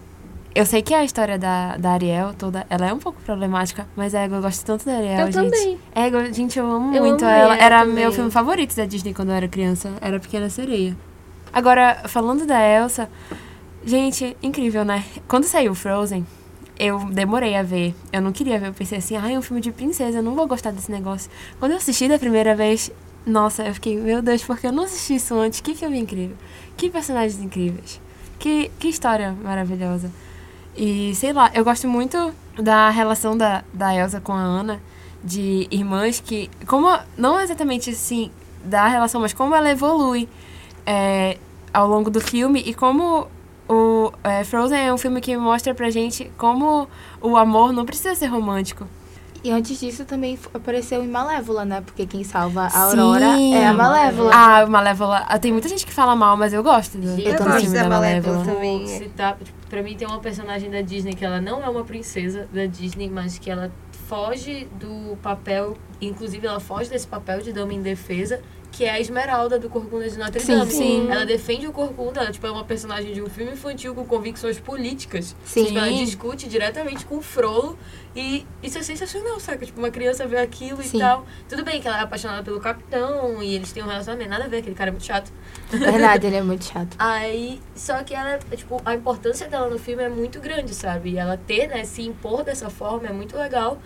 [0.56, 4.14] eu sei que a história da, da Ariel toda, ela é um pouco problemática, mas
[4.14, 5.34] é, eu gosto tanto da Ariel, Eu gente.
[5.36, 5.78] também.
[5.94, 7.58] É, gente, eu amo Eu muito amo ela.
[7.58, 7.96] Era também.
[7.96, 9.92] meu filme favorito da Disney quando eu era criança.
[10.00, 10.96] Era Pequena Sereia.
[11.52, 13.10] Agora, falando da Elsa,
[13.86, 15.04] gente, incrível, né?
[15.28, 16.26] Quando saiu Frozen,
[16.80, 17.94] eu demorei a ver.
[18.14, 18.68] Eu não queria ver.
[18.70, 21.30] Eu pensei assim, ah, é um filme de princesa, eu não vou gostar desse negócio.
[21.60, 22.90] Quando eu assisti da primeira vez,
[23.28, 25.60] nossa, eu fiquei, meu Deus, porque eu não assisti isso antes?
[25.60, 26.38] Que filme incrível.
[26.78, 28.00] Que personagens incríveis.
[28.40, 30.10] Que, que história maravilhosa.
[30.78, 34.82] E sei lá, eu gosto muito da relação da, da Elsa com a Ana,
[35.22, 36.50] de irmãs que.
[36.66, 36.88] Como.
[37.18, 38.32] Não exatamente assim
[38.64, 40.30] da relação, mas como ela evolui
[40.86, 41.38] é,
[41.74, 43.28] ao longo do filme e como
[43.68, 46.88] o é, Frozen é um filme que mostra pra gente como
[47.22, 48.88] o amor não precisa ser romântico.
[49.44, 51.82] E antes disso também apareceu em Malévola, né?
[51.82, 53.56] Porque quem salva a Aurora Sim.
[53.56, 54.32] é a Malévola.
[54.34, 55.26] Ah, Malévola.
[55.28, 57.84] ah, Tem muita gente que fala mal, mas eu gosto do, Eu do gosto da
[57.84, 58.46] da Malévola Malévola.
[58.46, 58.88] também.
[58.88, 62.48] Citar, tipo, pra mim tem uma personagem da Disney que ela não é uma princesa
[62.52, 63.72] da Disney, mas que ela
[64.08, 69.58] foge do papel, inclusive ela foge desse papel de dama indefesa, que é a Esmeralda
[69.58, 70.72] do Corcunda de Notre Sim, Dame.
[70.72, 71.08] sim.
[71.10, 74.60] Ela defende o Corcunda, ela tipo, é uma personagem de um filme infantil com convicções
[74.60, 75.36] políticas.
[75.44, 75.66] Sim.
[75.66, 77.78] Tipo, ela discute diretamente com o Frollo
[78.16, 79.66] e isso é sensacional, saca?
[79.66, 80.98] Tipo, uma criança vê aquilo Sim.
[80.98, 81.26] e tal.
[81.48, 84.48] Tudo bem que ela é apaixonada pelo capitão e eles têm um relacionamento, nada a
[84.48, 85.32] ver, aquele cara é muito chato.
[85.70, 86.96] Verdade, ele é muito chato.
[87.00, 91.12] Aí, só que ela, tipo, a importância dela no filme é muito grande, sabe?
[91.12, 93.80] E ela ter, né, se impor dessa forma é muito legal.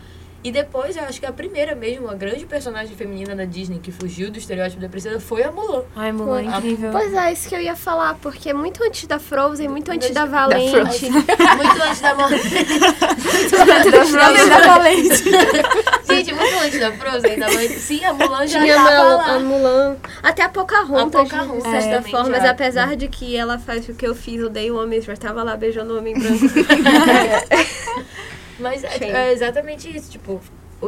[0.44, 3.92] E depois, eu acho que a primeira mesmo, a grande personagem feminina da Disney que
[3.92, 5.84] fugiu do estereótipo da princesa foi a Mulan.
[5.96, 6.46] Ai, Mulan, Foi.
[6.46, 6.92] incrível.
[6.92, 10.26] Pois é, isso que eu ia falar, porque muito antes da Frozen, muito antes da
[10.26, 11.10] Da Valente.
[11.12, 12.30] muito antes da Mulan.
[13.92, 15.24] da Frozen da Valente.
[16.10, 17.68] Gente, muito antes da Frozen, da mãe.
[17.70, 19.36] Sim, a Mulan já Tinha tava a, lá.
[19.36, 23.38] a Mulan, até a Pocahontas, A Pocahontas de certa também forma, mas apesar de que
[23.38, 26.00] ela faz o que eu fiz, eu dei o homem, já estava lá beijando o
[26.00, 26.46] homem branco.
[28.62, 30.40] Mas é, é exatamente isso, tipo,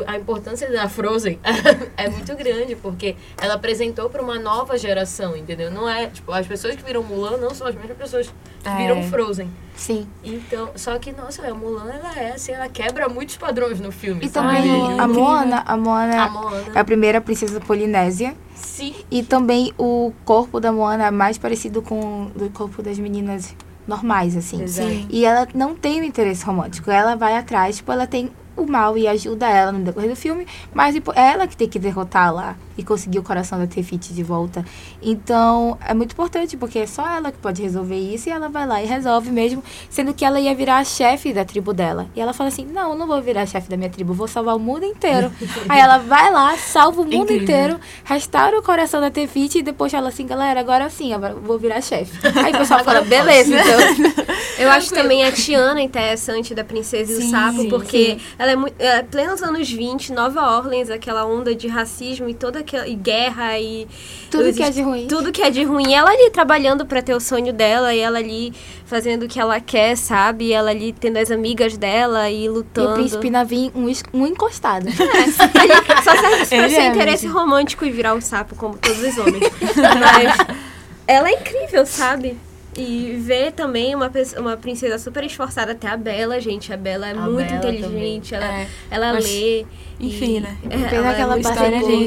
[0.08, 1.40] a importância da Frozen
[1.98, 5.70] é muito grande, porque ela apresentou para uma nova geração, entendeu?
[5.70, 8.76] Não é, tipo, as pessoas que viram Mulan não são as mesmas pessoas que É.
[8.78, 9.50] viram Frozen.
[9.76, 10.08] Sim.
[10.24, 14.26] Então, só que, nossa, a Mulan, ela é assim, ela quebra muitos padrões no filme,
[14.26, 14.48] E sabe?
[14.58, 15.08] também a.
[15.08, 18.36] Moana, a Moana A é Moana, a primeira princesa polinésia.
[18.56, 22.98] sim, E também o corpo da Moana é mais parecido com o do corpo das
[23.00, 23.56] meninas
[23.88, 24.62] normais, assim.
[24.62, 24.90] Exato.
[24.90, 25.08] Sim.
[25.10, 26.90] E ela não tem o interesse romântico.
[26.90, 30.46] Ela vai atrás, tipo, ela tem o mal e ajuda ela no decorrer do filme,
[30.74, 34.14] mas tipo, é ela que tem que derrotar lá e conseguir o coração da Tefiti
[34.14, 34.66] de volta.
[35.02, 38.66] Então, é muito importante, porque é só ela que pode resolver isso e ela vai
[38.66, 42.08] lá e resolve mesmo, sendo que ela ia virar a chefe da tribo dela.
[42.16, 44.28] E ela fala assim: "Não, eu não vou virar a chefe da minha tribo, vou
[44.28, 45.32] salvar o mundo inteiro".
[45.70, 47.44] Aí ela vai lá, salva o mundo Incrível.
[47.44, 51.60] inteiro, restaura o coração da Tefiti e depois fala assim: "Galera, agora sim, agora vou
[51.60, 52.18] virar a chefe".
[52.44, 54.24] Aí o pessoal fala: "Beleza, então".
[54.58, 58.52] Eu acho também a Tiana interessante da Princesa e Sim, o Sapo, sim, porque ela
[58.52, 58.76] é muito.
[58.80, 62.88] É, plenos anos 20, Nova Orleans, aquela onda de racismo e toda aquela.
[62.88, 63.88] e guerra e.
[64.30, 65.08] Tudo existe- que é de ruim.
[65.08, 65.94] Tudo que é de ruim.
[65.94, 68.54] Ela ali trabalhando pra ter o sonho dela e ela ali
[68.86, 70.46] fazendo o que ela quer, sabe?
[70.46, 72.94] E ela ali tendo as amigas dela e E o lutando.
[72.94, 74.86] príncipe Navim, um, um encostado.
[74.92, 79.18] Só serve pra Ele ser é, interesse romântico e virar um sapo, como todos os
[79.18, 79.44] homens.
[79.62, 80.58] Mas
[81.08, 82.38] ela é incrível, sabe?
[82.76, 86.74] E ver também uma, uma princesa super esforçada, até a Bela, gente.
[86.74, 89.66] A Bela é A muito Bela inteligente, ela, É, ela mas, lê.
[90.00, 90.58] enfim, e- né?
[90.70, 91.40] É, Pena ela é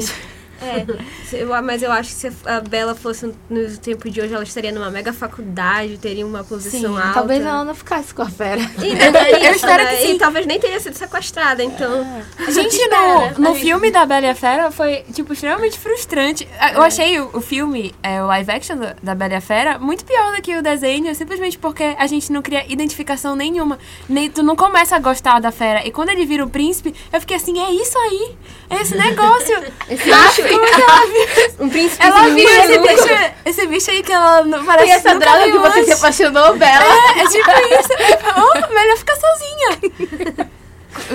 [0.03, 0.36] gente.
[0.61, 0.85] É,
[1.33, 4.71] eu- mas eu acho que se a Bela fosse no tempo de hoje, ela estaria
[4.71, 7.13] numa mega faculdade, teria uma posição Sim, alta.
[7.13, 8.61] Talvez ela não ficasse com a fera.
[8.81, 8.89] E,
[9.45, 10.13] eu espero que sim.
[10.15, 12.23] E talvez nem teria sido sequestrada, então.
[12.39, 13.33] A gente, espera, né?
[13.37, 16.47] no, no filme da Bela e a Fera foi, tipo, extremamente frustrante.
[16.59, 19.41] Ah, Eu achei o, o filme, é, o live action da, da Bela e a
[19.41, 23.77] Fera, muito pior do que o desenho, simplesmente porque a gente não cria identificação nenhuma.
[24.07, 25.85] Nem, tu não começa a gostar da fera.
[25.87, 28.35] E quando ele vira o príncipe, eu fiquei assim, é isso aí,
[28.69, 29.63] é esse negócio.
[29.89, 31.55] Esse Ah, como que ela viu?
[31.59, 35.13] um príncipe Ela viu esse bicho, esse bicho aí que ela não parece E essa
[35.13, 36.83] nunca droga que você se apaixonou, Bela.
[36.83, 38.29] É, é tipo isso.
[38.37, 40.47] Oh, melhor ficar sozinha.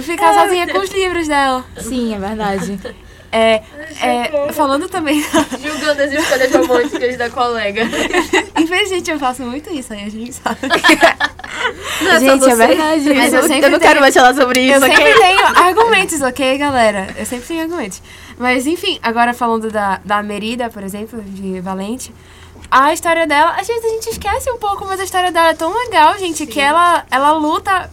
[0.02, 1.64] Ficar sozinha com os livros dela.
[1.80, 2.78] Sim, é verdade.
[3.32, 3.62] É,
[4.00, 5.24] é, falando também.
[5.60, 7.82] julgando as escolhas românticas da colega.
[8.60, 10.58] Infelizmente eu faço muito isso aí, a gente sabe.
[12.02, 13.14] Não é Gente, é verdade.
[13.14, 16.20] Mas eu eu, sempre não tenho- quero mais falar sobre Eu isso, sempre tenho argumentos,
[16.20, 17.08] ok, galera?
[17.18, 18.02] Eu sempre tenho argumentos.
[18.42, 22.12] Mas enfim, agora falando da, da Merida, por exemplo, de Valente.
[22.68, 25.54] A história dela, às vezes a gente esquece um pouco, mas a história dela é
[25.54, 27.88] tão legal, gente, que ela, ela luta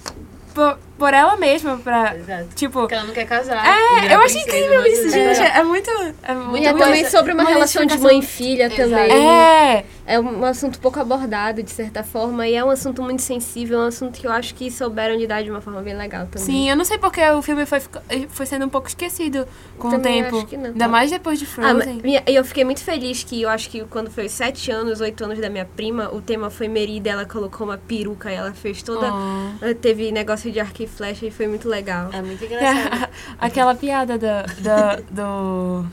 [0.54, 2.16] por, por ela mesma, pra.
[2.16, 2.47] Exato.
[2.56, 2.80] Tipo.
[2.80, 3.64] Porque ela não quer casar.
[3.64, 5.41] É, eu acho incrível isso, gente.
[5.41, 5.89] É, muito.
[6.24, 9.12] É muito E é também sobre uma, uma relação de mãe e filha também.
[9.12, 13.80] É, é um assunto pouco abordado, de certa forma, e é um assunto muito sensível,
[13.80, 16.45] é um assunto que eu acho que souberam lidar de uma forma bem legal também.
[16.45, 19.47] Sim, eu não sei porque o filme foi, fica- foi sendo um pouco esquecido
[19.78, 20.38] com Também o tempo.
[20.38, 20.66] acho que não.
[20.66, 22.01] Ainda mais depois de Ah, Frozen.
[22.03, 25.24] e eu fiquei muito feliz que eu acho que quando foi os sete anos, oito
[25.24, 28.82] anos da minha prima, o tema foi Merida, ela colocou uma peruca e ela fez
[28.82, 29.14] toda.
[29.14, 29.64] Oh.
[29.64, 32.10] ela Teve negócio de arco e flecha e foi muito legal.
[32.12, 33.10] É muito engraçado.
[33.39, 34.26] Aquela piada do,
[34.62, 35.86] do, do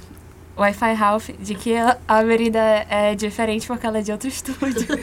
[0.57, 4.87] Wi-Fi Ralph de que a- Merida é diferente porque ela é de outro estúdio.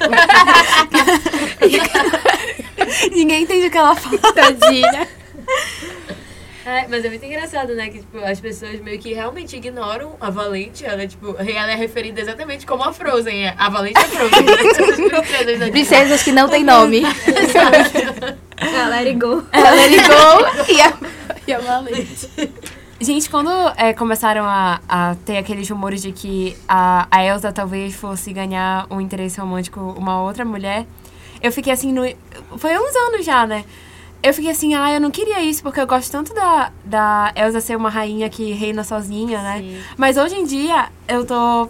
[3.12, 4.18] Ninguém entende o que ela fala.
[4.34, 5.08] Tadinha.
[6.66, 7.90] É, mas é muito engraçado, né?
[7.90, 10.86] Que tipo, as pessoas meio que realmente ignoram a Valente.
[10.86, 13.48] Ela é, tipo, ela é referida exatamente como a Frozen.
[13.48, 13.54] É.
[13.58, 14.44] A Valente é Frozen.
[14.46, 17.04] Princesas da Princesas que não tem nome.
[18.62, 19.44] Ah, let it go.
[19.52, 20.94] Ela ligou e a,
[21.48, 22.30] e a Valente.
[23.04, 27.94] Gente, quando é, começaram a, a ter aqueles rumores de que a, a Elsa talvez
[27.94, 30.88] fosse ganhar um interesse romântico uma outra mulher,
[31.42, 32.02] eu fiquei assim, no,
[32.58, 33.66] foi uns anos já, né?
[34.24, 37.60] Eu fiquei assim, ah, eu não queria isso, porque eu gosto tanto da, da Elsa
[37.60, 39.84] ser uma rainha que reina sozinha, né?
[39.98, 41.68] Mas hoje em dia, eu tô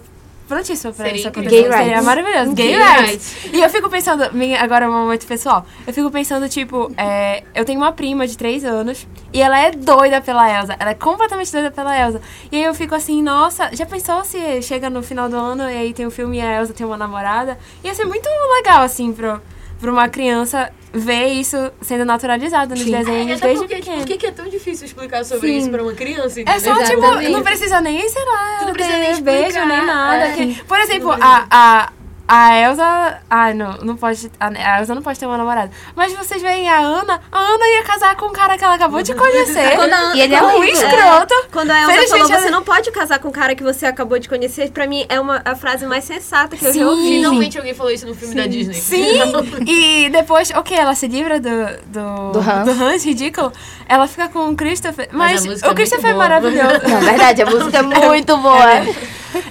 [0.48, 1.50] prontíssima pra Seria isso acontecer.
[1.50, 2.04] Gay Seria rights.
[2.04, 2.52] maravilhoso.
[2.54, 3.36] Gay, Gay rights.
[3.52, 7.42] E eu fico pensando, minha- agora é um momento pessoal, eu fico pensando, tipo, é,
[7.54, 10.76] eu tenho uma prima de 3 anos e ela é doida pela Elsa.
[10.78, 12.20] Ela é completamente doida pela Elsa.
[12.52, 15.76] E aí eu fico assim, nossa, já pensou se chega no final do ano e
[15.76, 17.58] aí tem o filme e a Elsa tem uma namorada?
[17.82, 19.40] Ia ser muito legal, assim, pro,
[19.80, 22.92] pra uma criança ver isso sendo naturalizado nos Sim.
[22.92, 23.96] desenhos Até desde porque, pequeno.
[23.98, 25.58] por que que é tão difícil explicar sobre Sim.
[25.58, 26.40] isso pra uma criança?
[26.40, 27.30] É só, tipo, Exatamente.
[27.32, 29.66] não precisa nem, sei lá, não precisa nem beijo, explicar.
[29.66, 30.26] nem nada.
[30.28, 30.32] É.
[30.32, 31.92] que- por exemplo, a, a,
[32.26, 33.18] a Elsa...
[33.28, 34.30] Ai, não, não pode...
[34.40, 35.70] A, Elsa não pode ter uma namorada.
[35.94, 39.02] Mas vocês veem a Ana, a Ana ia casar com um cara que ela acabou
[39.02, 39.72] de conhecer.
[39.76, 40.88] Quando a- E ele é horrível.
[40.88, 41.34] escroto.
[41.52, 43.84] Quando a Elsa Felizmente, falou, ela- você não pode casar com o cara que você
[43.86, 46.80] acabou de conhecer, pra mim é uma, a frase mais sensata que eu Sim.
[46.80, 47.02] já ouvi.
[47.08, 48.74] Finalmente alguém falou isso no filme da Disney.
[48.74, 49.20] Sim,
[49.66, 51.48] e depois, ok, ela se livra do,
[51.86, 52.80] do, Do Hans.
[52.80, 53.52] Hans, ridículo.
[53.86, 55.08] Ela fica com o Christopher.
[55.12, 56.24] Mas Mas, é o Christopher é boa.
[56.24, 56.80] maravilhoso.
[56.88, 58.64] Não, verdade, a música é muito boa.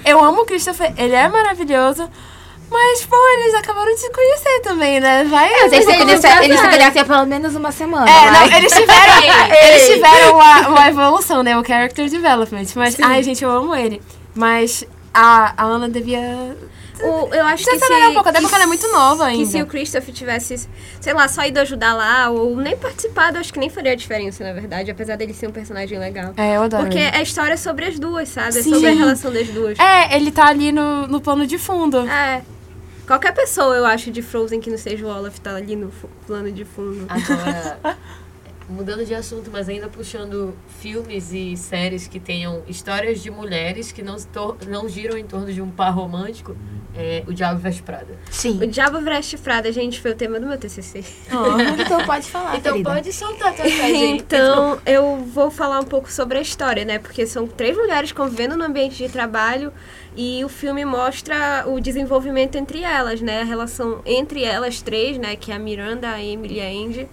[0.04, 2.08] Eu amo o Christopher, ele é maravilhoso.
[2.74, 5.22] Mas, pô, eles acabaram de se conhecer também, né?
[5.24, 5.48] Vai.
[5.48, 8.10] Vai eles, eles ficaram assim há pelo menos uma semana.
[8.10, 9.22] É, não, eles tiveram,
[9.62, 11.56] eles tiveram uma, uma evolução, né?
[11.56, 12.66] O character development.
[12.74, 14.02] Mas, ai, gente, eu amo ele.
[14.34, 16.56] Mas a, a Ana devia
[17.00, 19.30] O- eu acho que se, desacelerar um pouco, até que porque ela é muito nova
[19.30, 19.70] que se o ainda.
[19.70, 20.68] Christopher tivesse,
[21.00, 24.52] sei lá, só ido ajudar lá ou nem participado, acho que nem faria diferença, na
[24.52, 26.32] verdade, apesar dele ser um personagem legal.
[26.36, 28.58] É, eu adoro Porque a história é sobre as duas, sabe?
[28.58, 28.74] É Sim.
[28.74, 29.78] sobre a relação das duas.
[29.78, 32.08] É, ele tá ali no, no plano de fundo.
[32.08, 32.42] É.
[33.06, 35.90] Qualquer pessoa, eu acho, de Frozen que não seja o Olaf tá ali no
[36.26, 37.06] plano de fundo.
[37.08, 37.98] Agora,
[38.68, 44.02] mudando de assunto, mas ainda puxando filmes e séries que tenham histórias de mulheres que
[44.02, 44.16] não,
[44.66, 46.56] não giram em torno de um par romântico,
[46.96, 48.18] é O Diabo Veste Prada.
[48.30, 48.58] O Sim.
[48.68, 51.04] Diabo Veste Prada, gente, foi o tema do meu TCC.
[51.78, 52.90] Então pode falar, Então querida.
[52.90, 54.12] pode soltar tua aí.
[54.16, 56.98] Então, eu vou falar um pouco sobre a história, né?
[56.98, 59.72] Porque são três mulheres convivendo no ambiente de trabalho
[60.16, 63.40] e o filme mostra o desenvolvimento entre elas, né?
[63.40, 65.34] A relação entre elas três, né?
[65.36, 67.08] Que é a Miranda, a Emily e a Andy.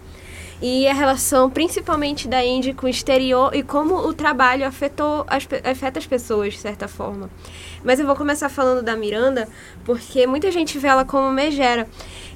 [0.62, 5.47] E a relação principalmente da Andy com o exterior e como o trabalho afetou as,
[5.64, 7.32] afeta as pessoas, de certa forma.
[7.84, 9.47] Mas eu vou começar falando da Miranda,
[9.84, 11.88] porque muita gente vê ela como megera.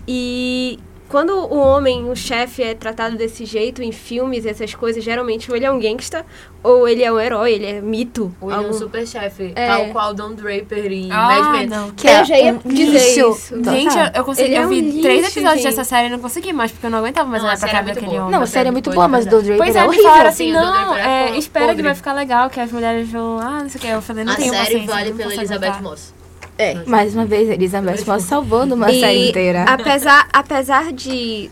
[0.07, 0.80] E
[1.16, 5.55] quando o homem, o chefe, é tratado desse jeito em filmes, essas coisas, geralmente ou
[5.55, 6.26] ele é um gangsta,
[6.61, 8.36] ou ele é um herói, ele é mito.
[8.41, 9.68] Ou ele é um algum- super chefe, É.
[9.68, 11.68] tal qual Don Draper em Ah, Mad Men.
[11.68, 11.91] não.
[11.91, 13.30] Que Eu já ia um dizer lixo.
[13.32, 13.63] isso.
[13.63, 14.47] Gente, eu, eu consegui.
[14.49, 15.76] Ele é eu um vi lixo, três episódios gente.
[15.76, 17.68] dessa série e não consegui mais, porque eu não aguentava mais Não, a olhar pra
[17.68, 18.22] série é cara muito daquele boa.
[18.28, 18.36] homem.
[18.38, 19.43] Não, a série é muito boa, mas verdade.
[19.43, 20.03] do Draper Pois é é, horrível.
[20.09, 23.39] falaram assim, não, Don é é, espera que vai ficar legal, que as mulheres vão,
[23.39, 23.88] ah, não sei o que.
[23.88, 24.93] Eu falei, não A tenho série paciência.
[24.93, 25.82] vale pela Elizabeth.
[25.82, 26.13] Moss.
[26.58, 26.76] É.
[26.86, 29.64] Mais uma vez, Elizabeth Moss salvando uma E série inteira.
[29.64, 31.49] Apesar, apesar de,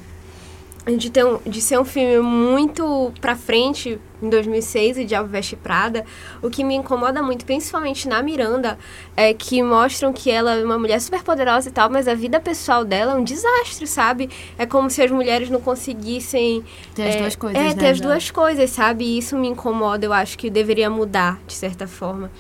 [0.98, 5.58] de, ter um, de ser um filme muito pra frente, em 2006, o Diabo Veste
[5.58, 6.06] Prada,
[6.42, 8.78] o que me incomoda muito, principalmente na Miranda,
[9.18, 12.40] é que mostram que ela é uma mulher super poderosa e tal, mas a vida
[12.40, 14.30] pessoal dela é um desastre, sabe?
[14.58, 16.64] É como se as mulheres não conseguissem...
[16.96, 18.06] Ter as é, duas coisas, É, né, ter as já.
[18.06, 19.04] duas coisas, sabe?
[19.04, 22.32] E isso me incomoda, eu acho que deveria mudar, de certa forma.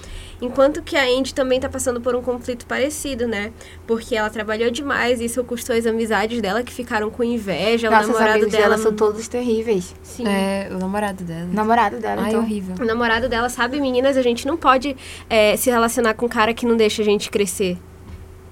[0.43, 3.53] Enquanto que a Andy também tá passando por um conflito parecido, né?
[3.87, 7.89] Porque ela trabalhou demais e isso custou as amizades dela que ficaram com inveja.
[7.89, 8.63] Nossa, o os namorado dela.
[8.63, 9.95] dela são todos terríveis.
[10.03, 10.27] Sim.
[10.27, 11.47] É, o namorado dela.
[11.49, 12.41] O namorado dela, Ai, então.
[12.41, 12.75] horrível.
[12.77, 14.97] O namorado dela, sabe, meninas, a gente não pode
[15.29, 17.77] é, se relacionar com um cara que não deixa a gente crescer.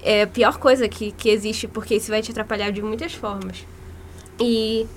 [0.02, 3.68] É a pior coisa que, que existe, porque isso vai te atrapalhar de muitas formas.
[4.39, 4.88] E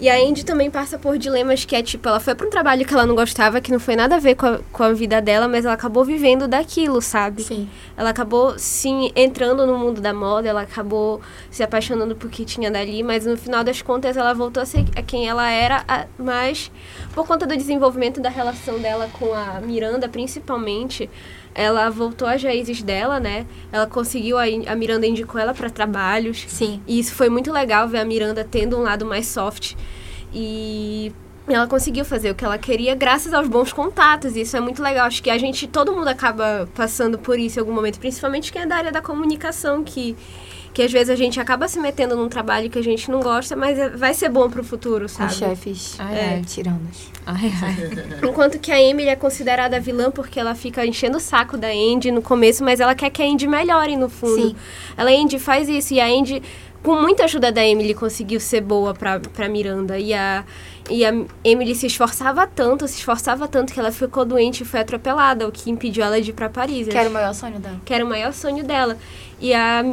[0.00, 2.84] E a Andy também passa por dilemas que é tipo, ela foi pra um trabalho
[2.84, 5.22] que ela não gostava, que não foi nada a ver com a, com a vida
[5.22, 7.44] dela, mas ela acabou vivendo daquilo, sabe?
[7.44, 7.68] Sim.
[7.96, 12.72] Ela acabou, sim, entrando no mundo da moda, ela acabou se apaixonando por que tinha
[12.72, 16.06] dali, mas no final das contas ela voltou a ser a quem ela era, a-
[16.18, 16.72] mas
[17.14, 21.08] por conta do desenvolvimento da relação dela com a Miranda, principalmente,
[21.54, 23.46] ela voltou às raízes dela, né?
[23.70, 26.82] Ela conseguiu, a, Miranda indicou ela para trabalhos, Sim.
[26.86, 29.74] e isso foi muito legal ver a Miranda tendo um lado mais soft.
[30.32, 31.12] E
[31.46, 34.34] ela conseguiu fazer o que ela queria graças aos bons contatos.
[34.34, 35.06] E isso é muito legal.
[35.06, 38.62] Acho que a gente, todo mundo acaba passando por isso em algum momento, principalmente quem
[38.62, 40.16] é da área da comunicação, que,
[40.74, 43.54] que às vezes a gente acaba se metendo num trabalho que a gente não gosta,
[43.54, 45.32] mas é- vai ser bom pro futuro, Os sabe?
[45.32, 46.42] chefes Ai, é, ai.
[46.42, 47.10] tiranos.
[47.24, 48.18] Ai, ai.
[48.28, 52.10] Enquanto que a Emily é considerada vilã porque ela fica enchendo o saco da Andy
[52.10, 54.48] no começo, mas ela quer que a Andy melhore no fundo.
[54.50, 54.56] Sim.
[54.96, 56.42] Ela, Andy faz isso e a Andy,
[56.82, 59.96] com muita ajuda da Emily, conseguiu ser boa pra, pra Miranda.
[59.98, 60.44] E a,
[60.90, 61.14] e a
[61.44, 65.52] Emily se esforçava tanto, se esforçava tanto que ela ficou doente e foi atropelada, o
[65.52, 66.88] que impediu ela de ir pra Paris.
[66.88, 67.80] Que era o maior sonho dela.
[67.84, 68.98] que era o maior sonho dela.
[69.40, 69.84] E a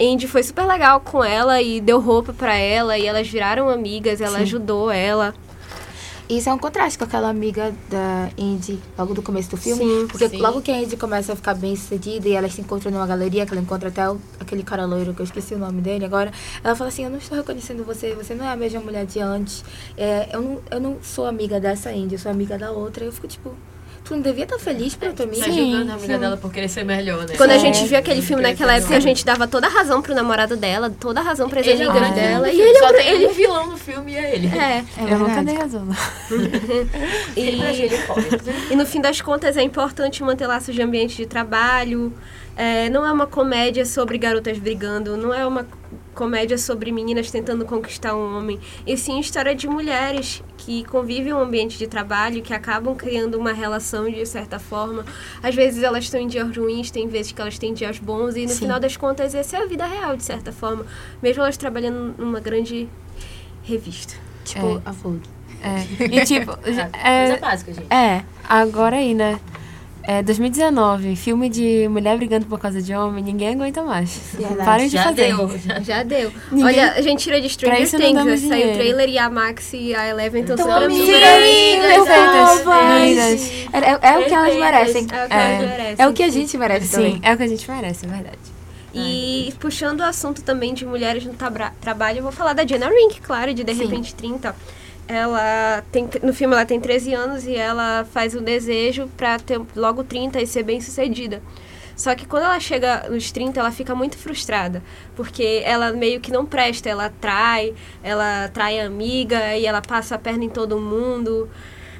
[0.00, 4.20] Andy foi super legal com ela e deu roupa pra ela e elas viraram amigas,
[4.20, 4.42] ela Sim.
[4.44, 5.34] ajudou ela.
[6.28, 9.82] Isso é um contraste com aquela amiga da Indy logo do começo do filme.
[9.84, 10.36] Sim, porque sim.
[10.36, 13.44] logo que a Indy começa a ficar bem sucedida e elas se encontram numa galeria,
[13.44, 16.30] que ela encontra até o- aquele cara loiro, que eu esqueci o nome dele agora.
[16.62, 19.18] Ela fala assim: Eu não estou reconhecendo você, você não é a mesma mulher de
[19.18, 19.64] antes.
[19.98, 23.04] É, eu, não, eu não sou amiga dessa Indy, eu sou amiga da outra.
[23.04, 23.52] Eu fico tipo:
[24.10, 25.44] Tu não devia estar feliz pela tua amiga?
[25.44, 27.36] Tá julgando a amiga dela por querer ser melhor, né?
[27.36, 27.58] Quando a É.
[27.60, 30.90] gente viu aquele filme naquela época, a gente dava toda a razão pro namorado dela,
[30.90, 32.48] toda a razão pras Ele é amigas grande dela.
[32.48, 34.48] vilão E ele é Só o tem ele, um vilão no filme e é ele.
[34.48, 34.84] É.
[34.98, 35.86] É Eu nunca dei razão.
[37.36, 42.12] E, e no fim das contas é importante manter laços de ambiente de trabalho.
[42.56, 45.64] É, não é uma comédia sobre garotas brigando, não é uma
[46.14, 51.38] comédia sobre meninas tentando conquistar um homem, e sim história de mulheres que convivem um
[51.40, 55.04] ambiente de trabalho, que acabam criando uma relação de certa forma.
[55.42, 58.42] Às vezes elas estão em dias ruins, tem vezes que elas têm dias bons, e
[58.42, 58.58] no Sim.
[58.60, 60.84] final das contas essa é a vida real, de certa forma.
[61.22, 62.88] Mesmo elas trabalhando numa grande
[63.62, 64.14] revista.
[64.44, 64.82] Tipo, É.
[64.84, 65.20] a Vogue.
[65.62, 66.04] É.
[66.04, 67.92] E tipo, Coisa é, básica, gente.
[67.92, 69.38] é, agora aí, né?
[70.02, 74.18] É 2019, filme de mulher brigando por causa de homem, ninguém aguenta mais.
[74.32, 74.64] Verdade.
[74.64, 75.26] Parem de Já fazer.
[75.36, 75.58] deu.
[75.58, 75.80] Já.
[75.80, 76.32] Já deu.
[76.50, 79.72] Ninguém- Olha, a gente tira de Stranger Things, damos saiu o trailer e a Max
[79.74, 81.10] e a Eleven estão Então, super amigas,
[82.06, 83.52] perfeitas.
[83.72, 85.06] É, é, é o que elas merecem.
[85.10, 85.54] É o que É.
[85.54, 85.94] elas merecem.
[85.98, 87.20] É o que a gente merece Sim, também.
[87.22, 88.38] é o que a gente merece, é verdade.
[88.92, 91.34] E puxando o assunto também de mulheres no
[91.80, 93.84] trabalho, eu vou falar da Jenna Rink, claro, de De Sim.
[93.84, 94.54] Repente 30.
[95.12, 99.60] Ela tem, no filme ela tem 13 anos e ela faz um desejo pra ter
[99.74, 101.42] logo 30 e ser bem sucedida.
[101.96, 104.80] Só que quando ela chega nos 30, ela fica muito frustrada,
[105.16, 110.14] porque ela meio que não presta, ela trai, ela trai a amiga e ela passa
[110.14, 111.50] a perna em todo mundo.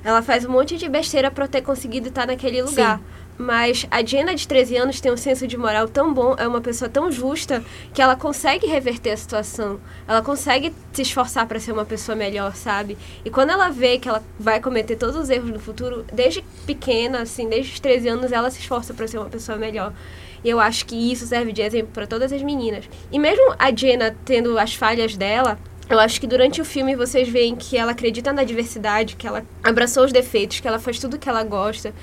[0.04, 3.00] Ela faz um monte de besteira pra ter conseguido estar naquele lugar.
[3.40, 6.60] Mas a Jenna de 13 anos tem um senso de moral tão bom, é uma
[6.60, 7.64] pessoa tão justa,
[7.94, 9.80] que ela consegue reverter a situação.
[10.06, 12.98] Ela consegue se esforçar para ser uma pessoa melhor, sabe?
[13.24, 17.22] E quando ela vê que ela vai cometer todos os erros no futuro, desde pequena,
[17.22, 19.94] assim, desde os 13 anos, ela se esforça para ser uma pessoa melhor.
[20.44, 22.84] E eu acho que isso serve de exemplo para todas as meninas.
[23.10, 27.26] E mesmo a Jenna tendo as falhas dela, eu acho que durante o filme vocês
[27.26, 31.18] veem que ela acredita na diversidade, que ela abraçou os defeitos, que ela faz tudo
[31.18, 31.94] que ela gosta.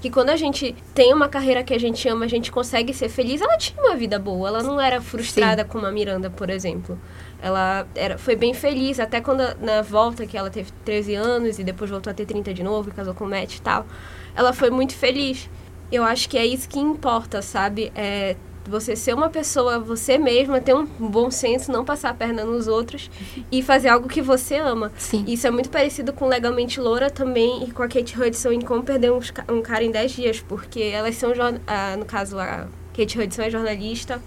[0.00, 3.08] Que quando a gente tem uma carreira que a gente ama, a gente consegue ser
[3.08, 3.40] feliz.
[3.40, 6.98] Ela tinha uma vida boa, ela não era frustrada como a Miranda, por exemplo.
[7.40, 11.64] Ela era, foi bem feliz, até quando na volta que ela teve 13 anos e
[11.64, 13.86] depois voltou a ter 30 de novo, e casou com o Matt e tal.
[14.34, 15.48] Ela foi muito feliz.
[15.90, 17.92] Eu acho que é isso que importa, sabe?
[17.94, 18.36] É
[18.68, 22.68] você ser uma pessoa, você mesma, ter um bom senso, não passar a perna nos
[22.68, 23.10] outros
[23.50, 24.92] e fazer algo que você ama.
[24.98, 25.24] Sim.
[25.26, 28.82] Isso é muito parecido com Legalmente Loura também e com a Kate Hudson em Como
[28.82, 31.32] Perder um Cara em 10 Dias, porque elas são,
[31.66, 34.20] ah, no caso, a Kate Hudson é jornalista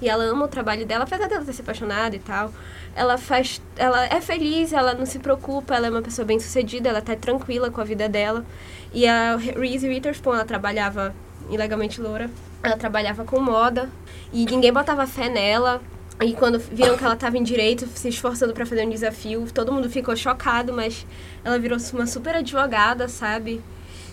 [0.00, 2.52] e ela ama o trabalho dela, apesar dela ter se apaixonado e tal.
[2.94, 6.88] Ela faz, ela é feliz, ela não se preocupa, ela é uma pessoa bem sucedida,
[6.88, 8.44] ela tá tranquila com a vida dela.
[8.92, 11.14] E a Reese Witherspoon, ela trabalhava
[11.50, 12.30] em Legalmente Loura,
[12.62, 13.88] ela trabalhava com moda
[14.32, 15.80] e ninguém botava fé nela.
[16.20, 19.72] E quando viram que ela estava em direito, se esforçando para fazer um desafio, todo
[19.72, 21.06] mundo ficou chocado, mas
[21.44, 23.60] ela virou uma super advogada, sabe?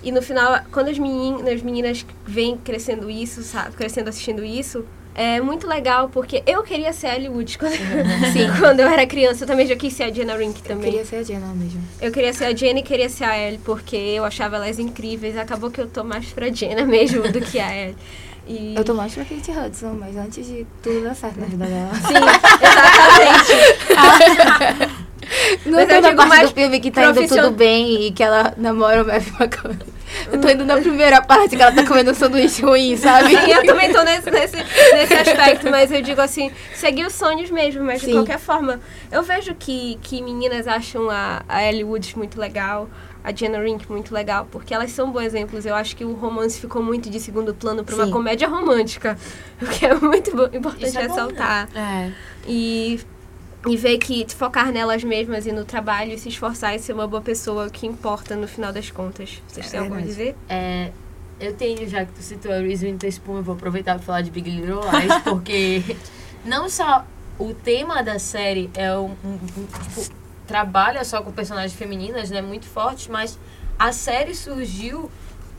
[0.03, 3.75] E no final, quando as meninas, as meninas vêm crescendo isso, sabe?
[3.75, 4.85] Crescendo assistindo isso,
[5.15, 7.71] é muito legal, porque eu queria ser a Ellie Wood quando,
[8.33, 9.45] Sim, quando eu era criança.
[9.45, 10.91] Eu também já quis ser a Jenna Rink Eu também.
[10.91, 11.81] queria ser a Jenna mesmo.
[11.99, 15.35] Eu queria ser a Jenna e queria ser a Ellie, porque eu achava elas incríveis.
[15.37, 17.95] Acabou que eu tô mais pra Jenna mesmo do que a Ellie.
[18.47, 18.75] E...
[18.75, 21.91] Eu tô mais pra Kate Hudson, mas antes de tudo dar certo na vida dela.
[21.95, 22.13] Sim,
[24.21, 25.05] exatamente.
[25.65, 28.23] Não Mas eu na parte mais do filme que tá indo tudo bem e que
[28.23, 29.95] ela namora o Matthew McConaughey.
[30.31, 33.29] Eu tô indo na primeira parte que ela tá comendo um sanduíche ruim, sabe?
[33.29, 37.49] Sim, eu também tô nesse, nesse, nesse aspecto, mas eu digo assim, seguir os sonhos
[37.51, 38.13] mesmo, mas de Sim.
[38.13, 38.79] qualquer forma.
[39.11, 42.87] Eu vejo que, que meninas acham a, a Ellie Woods muito legal,
[43.25, 45.65] a Jenna Rink muito legal, porque elas são bons exemplos.
[45.65, 49.17] Eu acho que o romance ficou muito de segundo plano pra uma comédia romântica,
[49.61, 51.21] o que é muito importante Isso é bom, né?
[51.23, 51.69] ressaltar.
[51.75, 52.11] É.
[52.47, 52.99] E,
[53.67, 57.07] e ver que focar nelas mesmas e no trabalho e se esforçar e ser uma
[57.07, 59.41] boa pessoa é o que importa no final das contas.
[59.47, 60.35] Vocês É têm algo a dizer?
[60.47, 60.91] É,
[61.39, 64.29] eu tenho, já que tu citou a Reese Witherspoon, eu vou aproveitar para falar de
[64.29, 65.95] Big Little Lies, porque
[66.45, 67.03] não só
[67.39, 70.15] o tema da série é um, um- um- tipo,
[70.47, 73.39] trabalha só com personagens femininas, né, muito fortes, mas
[73.77, 75.09] a série surgiu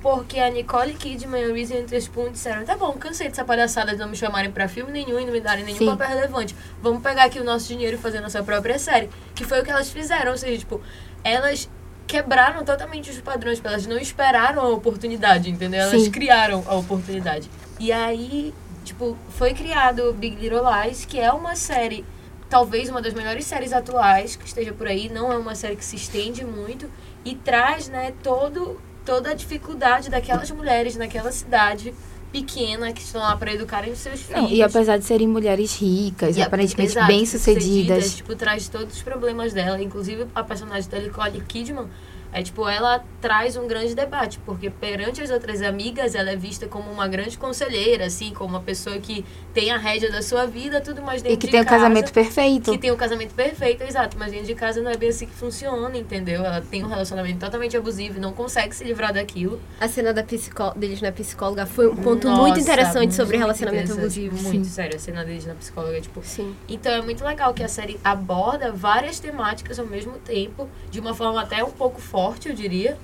[0.01, 3.99] porque a Nicole Kidman e a Reese Witherspoon disseram, tá bom, cansei dessa palhaçada de
[3.99, 5.87] não me chamarem pra filme nenhum e não me darem nenhum Sim.
[5.87, 6.55] papel relevante.
[6.81, 9.11] Vamos pegar aqui o nosso dinheiro e fazer nossa própria série.
[9.35, 10.81] Que foi o que elas fizeram, ou seja, tipo,
[11.25, 11.69] elas
[12.07, 15.81] quebraram totalmente os padrões, porque elas não esperaram a oportunidade, entendeu?
[15.81, 16.11] Elas Sim.
[16.11, 17.51] criaram a oportunidade.
[17.81, 22.05] E aí, tipo, foi criado Big Little Lies, que é uma série,
[22.49, 25.85] talvez uma das melhores séries atuais que esteja por aí, não é uma série que
[25.85, 26.91] se estende muito
[27.25, 31.95] e traz, né, todo toda a dificuldade daquelas mulheres naquela cidade
[32.33, 34.43] pequena que estão lá para educarem os seus filhos.
[34.43, 38.17] Não, e apesar de serem mulheres ricas, E aparentemente bem-sucedidas.
[38.17, 39.81] Tipo, traz todos os problemas dela.
[39.81, 41.87] Inclusive, a personagem da Nicole Kidman,
[42.33, 44.39] é tipo, ela traz um grande debate.
[44.41, 48.61] Porque perante as outras amigas, ela é vista como uma grande conselheira, assim, como uma
[48.63, 51.61] pessoa que tem a rédea da sua vida, tudo mais dentro E que de tem
[51.61, 51.77] o casa.
[51.77, 52.71] casamento perfeito.
[52.73, 54.17] Que tem o casamento perfeito, exato.
[54.19, 56.45] Mas dentro de casa não é bem assim que funciona, entendeu?
[56.45, 59.61] Ela tem um relacionamento totalmente abusivo e não consegue se livrar daquilo.
[59.81, 63.47] A cena da psicó deles na psicóloga foi um ponto Nossa, muito interessante sobre muito
[63.47, 64.49] relacionamento interessante, abusivo.
[64.53, 66.55] Muito sério, a cena deles na psicóloga, tipo, Sim.
[66.69, 71.15] Então é muito legal que a série aborda várias temáticas ao mesmo tempo, de uma
[71.15, 72.16] forma até um pouco forte,
[72.49, 72.97] eu diria.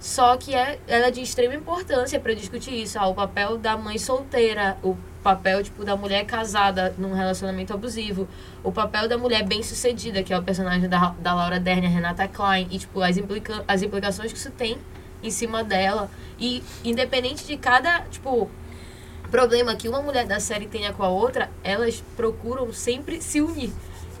[0.00, 2.98] Só que é, ela é de extrema importância para discutir isso.
[2.98, 8.28] Ah, o papel da mãe solteira, o papel tipo, da mulher casada num relacionamento abusivo,
[8.62, 12.28] o papel da mulher bem-sucedida, que é o personagem da, da Laura Dern, a Renata
[12.28, 14.76] Klein, e tipo, as, implica as implicações que isso tem
[15.22, 16.10] em cima dela.
[16.38, 18.50] E independente de cada, tipo,
[19.30, 23.72] problema que uma mulher da série tenha com a outra, elas procuram sempre se unir.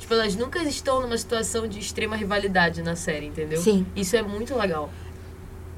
[0.04, 3.58] Tipo, elas nunca estão numa situação de extrema rivalidade na série, entendeu?
[3.58, 3.86] Sim.
[3.96, 4.90] Isso é muito legal.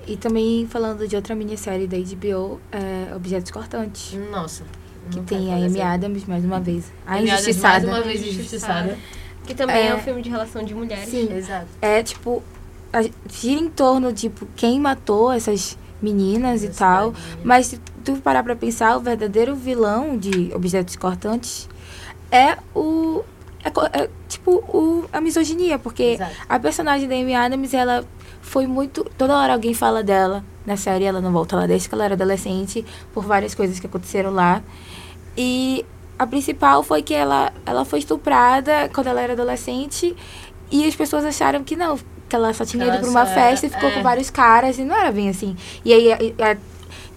[0.05, 4.19] E também falando de outra minissérie da HBO, é Objetos Cortantes.
[4.33, 4.65] Nossa.
[5.13, 5.81] Que tem a Amy.
[5.81, 6.93] Adams, mais uma vez.
[7.07, 7.87] A Amy Adams, injustiçada.
[7.87, 8.99] Mais uma vez injustiçada.
[9.47, 9.95] Que também é, É.
[9.95, 11.09] um filme de relação de mulheres.
[11.09, 11.33] Sim.
[11.33, 11.69] Exato.
[11.81, 12.43] É, tipo,
[12.93, 17.15] a- gira em torno, tipo, quem matou essas meninas e tal.
[17.45, 21.69] Mas se tu parar pra pensar, o verdadeiro vilão de Objetos Cortantes
[22.33, 23.23] é o...
[23.67, 26.35] É, é, tipo, o, a misoginia, porque Exato.
[26.49, 28.05] a personagem da Amy Adams, ela
[28.41, 29.05] foi muito...
[29.19, 32.15] Toda hora alguém fala dela na série, ela não volta lá desde que ela era
[32.15, 34.63] adolescente, por várias coisas que aconteceram lá.
[35.37, 35.85] E
[36.19, 40.17] a principal foi que ela, ela foi estuprada quando ela era adolescente
[40.71, 41.99] e as pessoas acharam que não,
[42.29, 43.93] que ela só tinha ido ela pra uma festa e ficou é.
[43.93, 45.57] com vários caras e não era bem assim.
[45.85, 46.17] E aí a,
[46.53, 46.57] a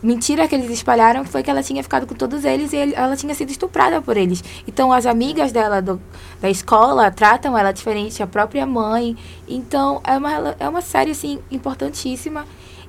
[0.02, 3.16] mentira que eles espalharam foi que ela tinha ficado com todos eles e ele- ela
[3.16, 4.43] tinha sido estuprada por eles.
[4.68, 6.02] Então as amigas dela do-
[6.41, 9.16] da escola tratam ela diferente, a própria mãe.
[9.47, 12.45] Então é uma, é uma série assim importantíssima.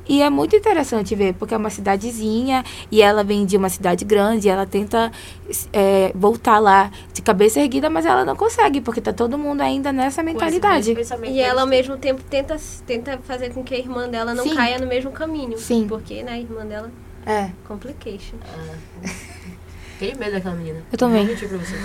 [0.09, 4.05] E é muito interessante ver, porque é uma cidadezinha e ela vem de uma cidade
[4.05, 5.13] grande, e ela tenta
[5.73, 9.93] é, voltar lá de cabeça erguida, mas ela não consegue, porque tá todo mundo ainda
[9.93, 10.97] nessa esse mentalidade.
[11.27, 14.57] E ela, ao mesmo tempo, tenta, tenta fazer com que a irmã dela não Sim.
[14.57, 15.59] caia no mesmo caminho.
[15.59, 15.87] Sim.
[15.89, 16.91] Porque, né, a irmã dela,
[17.25, 18.37] É, complication.
[18.43, 19.09] Ah.
[19.99, 20.83] Tenho medo daquela menina.
[20.91, 21.27] Eu também.
[21.27, 21.77] Vou mentir pra você.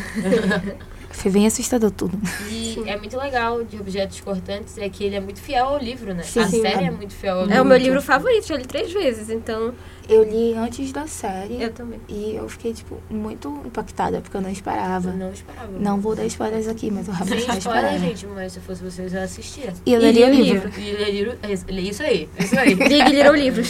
[1.16, 2.18] foi bem assustador tudo.
[2.50, 6.14] E é muito legal de Objetos Cortantes é que ele é muito fiel ao livro,
[6.14, 6.24] né?
[6.24, 6.62] Sim, a sim.
[6.62, 7.62] série é muito fiel ao É livro.
[7.62, 9.74] o meu livro favorito, já li três vezes, então
[10.08, 12.00] Eu li antes da série eu também.
[12.08, 15.10] e eu fiquei, tipo, muito impactada, porque eu não esperava.
[15.10, 15.72] Eu não esperava.
[15.80, 18.08] Não vou dar spoilers aqui, mas eu realmente Sem não spoiler, esperava.
[18.08, 19.74] gente, mas se fosse vocês, eu assistia.
[19.86, 20.70] E eu leria o li o livro.
[20.70, 20.82] livro.
[20.82, 21.52] E é livro- é
[21.82, 22.76] isso aí, isso aí.
[22.76, 23.70] Big Little Livros.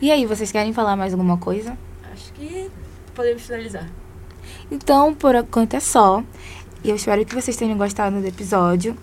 [0.00, 1.76] E aí, vocês querem falar mais alguma coisa?
[2.12, 2.70] Acho que
[3.14, 3.86] podemos finalizar.
[4.70, 6.22] Então, por enquanto é só.
[6.82, 8.96] E eu espero que vocês tenham gostado do episódio.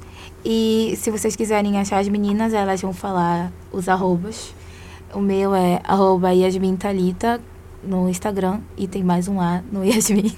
[0.44, 4.54] E se vocês quiserem achar as meninas, elas vão falar os arrobas.
[5.14, 7.40] O meu é arroba Yasmin Thalita
[7.84, 8.60] no Instagram.
[8.78, 10.32] E tem mais um A no Yasmin.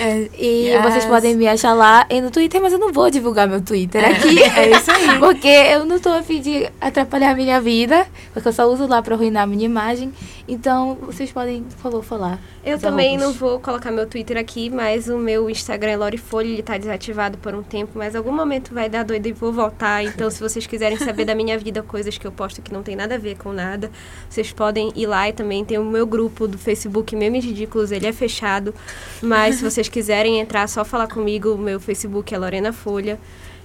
[0.00, 0.82] É, E Yes.
[0.82, 4.04] vocês podem me achar lá e no Twitter, mas eu não vou divulgar meu Twitter
[4.04, 4.38] aqui.
[4.56, 5.18] É isso aí.
[5.18, 8.86] Porque eu não tô a fim de atrapalhar a minha vida, porque eu só uso
[8.86, 10.12] lá pra arruinar a minha imagem.
[10.48, 12.40] Então, vocês podem, por favor, falar.
[12.64, 16.46] Eu também não vou colocar meu Twitter aqui, mas o meu Instagram é Lori Folha,
[16.46, 20.04] ele tá desativado por um tempo, mas algum momento vai dar doido e vou voltar.
[20.04, 22.94] Então, se vocês quiserem saber da minha vida, coisas que eu posto que não tem
[22.94, 23.90] nada a ver com nada,
[24.30, 28.06] vocês podem ir lá e também tem o meu grupo do Facebook Memes Ridículos, ele
[28.06, 28.72] é fechado.
[29.20, 33.18] Mas se vocês quiserem entrar, só falar comigo, o meu Facebook é Lorena Folha.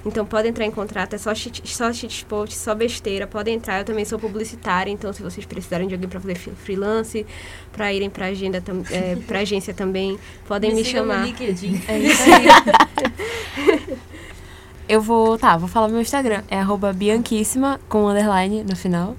[0.05, 3.79] Então pode entrar em contrato, é só shit, só shitpost, só besteira, pode entrar.
[3.79, 7.25] Eu também sou publicitária, então se vocês precisarem de alguém para fazer fre- freelance,
[7.71, 11.25] para irem para agenda, é, para agência também, podem me, no chamar.
[11.25, 11.81] LinkedIn.
[11.87, 13.97] É isso aí.
[14.87, 16.41] Eu vou, tá, vou falar meu Instagram.
[16.49, 19.15] É arroba bianquíssima, com underline no final.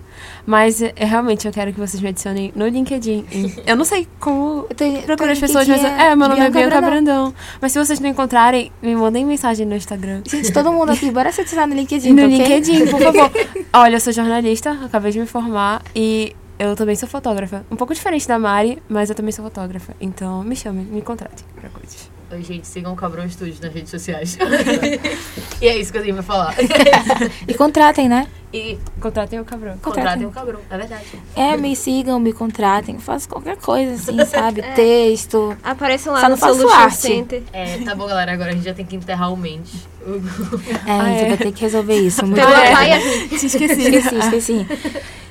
[0.47, 3.25] Mas é, realmente eu quero que vocês me adicionem no LinkedIn.
[3.67, 4.67] Eu não sei como
[5.07, 7.25] procurar as pessoas, mas LinkedIn, é, meu nome é Bianca Bianca Brandão.
[7.25, 7.35] Brandão.
[7.61, 10.23] Mas se vocês não encontrarem, me mandem mensagem no Instagram.
[10.29, 12.27] Gente, todo mundo aqui, bora se adicionar no LinkedIn, no tá?
[12.27, 13.31] LinkedIn, por favor.
[13.73, 17.65] Olha, eu sou jornalista, acabei de me formar e eu também sou fotógrafa.
[17.71, 19.95] Um pouco diferente da Mari, mas eu também sou fotógrafa.
[20.01, 22.02] Então me chamem, me contratem pra coisas.
[22.33, 24.39] Oi, gente, sigam o Cabrão Studios nas redes sociais.
[25.61, 26.55] e é isso que eu tenho pra falar.
[27.47, 28.27] E contratem, né?
[28.53, 29.77] E Contratem o cabrão.
[29.79, 31.05] contratem o Cabrão, é verdade.
[31.35, 34.63] É, me sigam, me contratem, faço qualquer coisa, assim, sabe?
[34.75, 35.57] Texto.
[35.63, 36.97] Apareçam lá Só no Solution arte.
[36.97, 37.43] Center.
[37.53, 38.33] É, tá bom, galera.
[38.33, 39.87] Agora a gente já tem que enterrar o Mendes.
[40.07, 41.29] É, Ah, a gente é?
[41.29, 42.27] vai ter que resolver isso.
[42.27, 43.83] Muito praia, Te esqueci.
[43.83, 44.67] Esqueci, esqueci.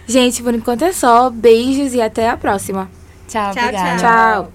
[0.08, 1.30] Gente, por enquanto é só.
[1.30, 2.90] Beijos e até a próxima.
[3.28, 4.00] Tchau, Tchau, obrigada.
[4.00, 4.52] Tchau.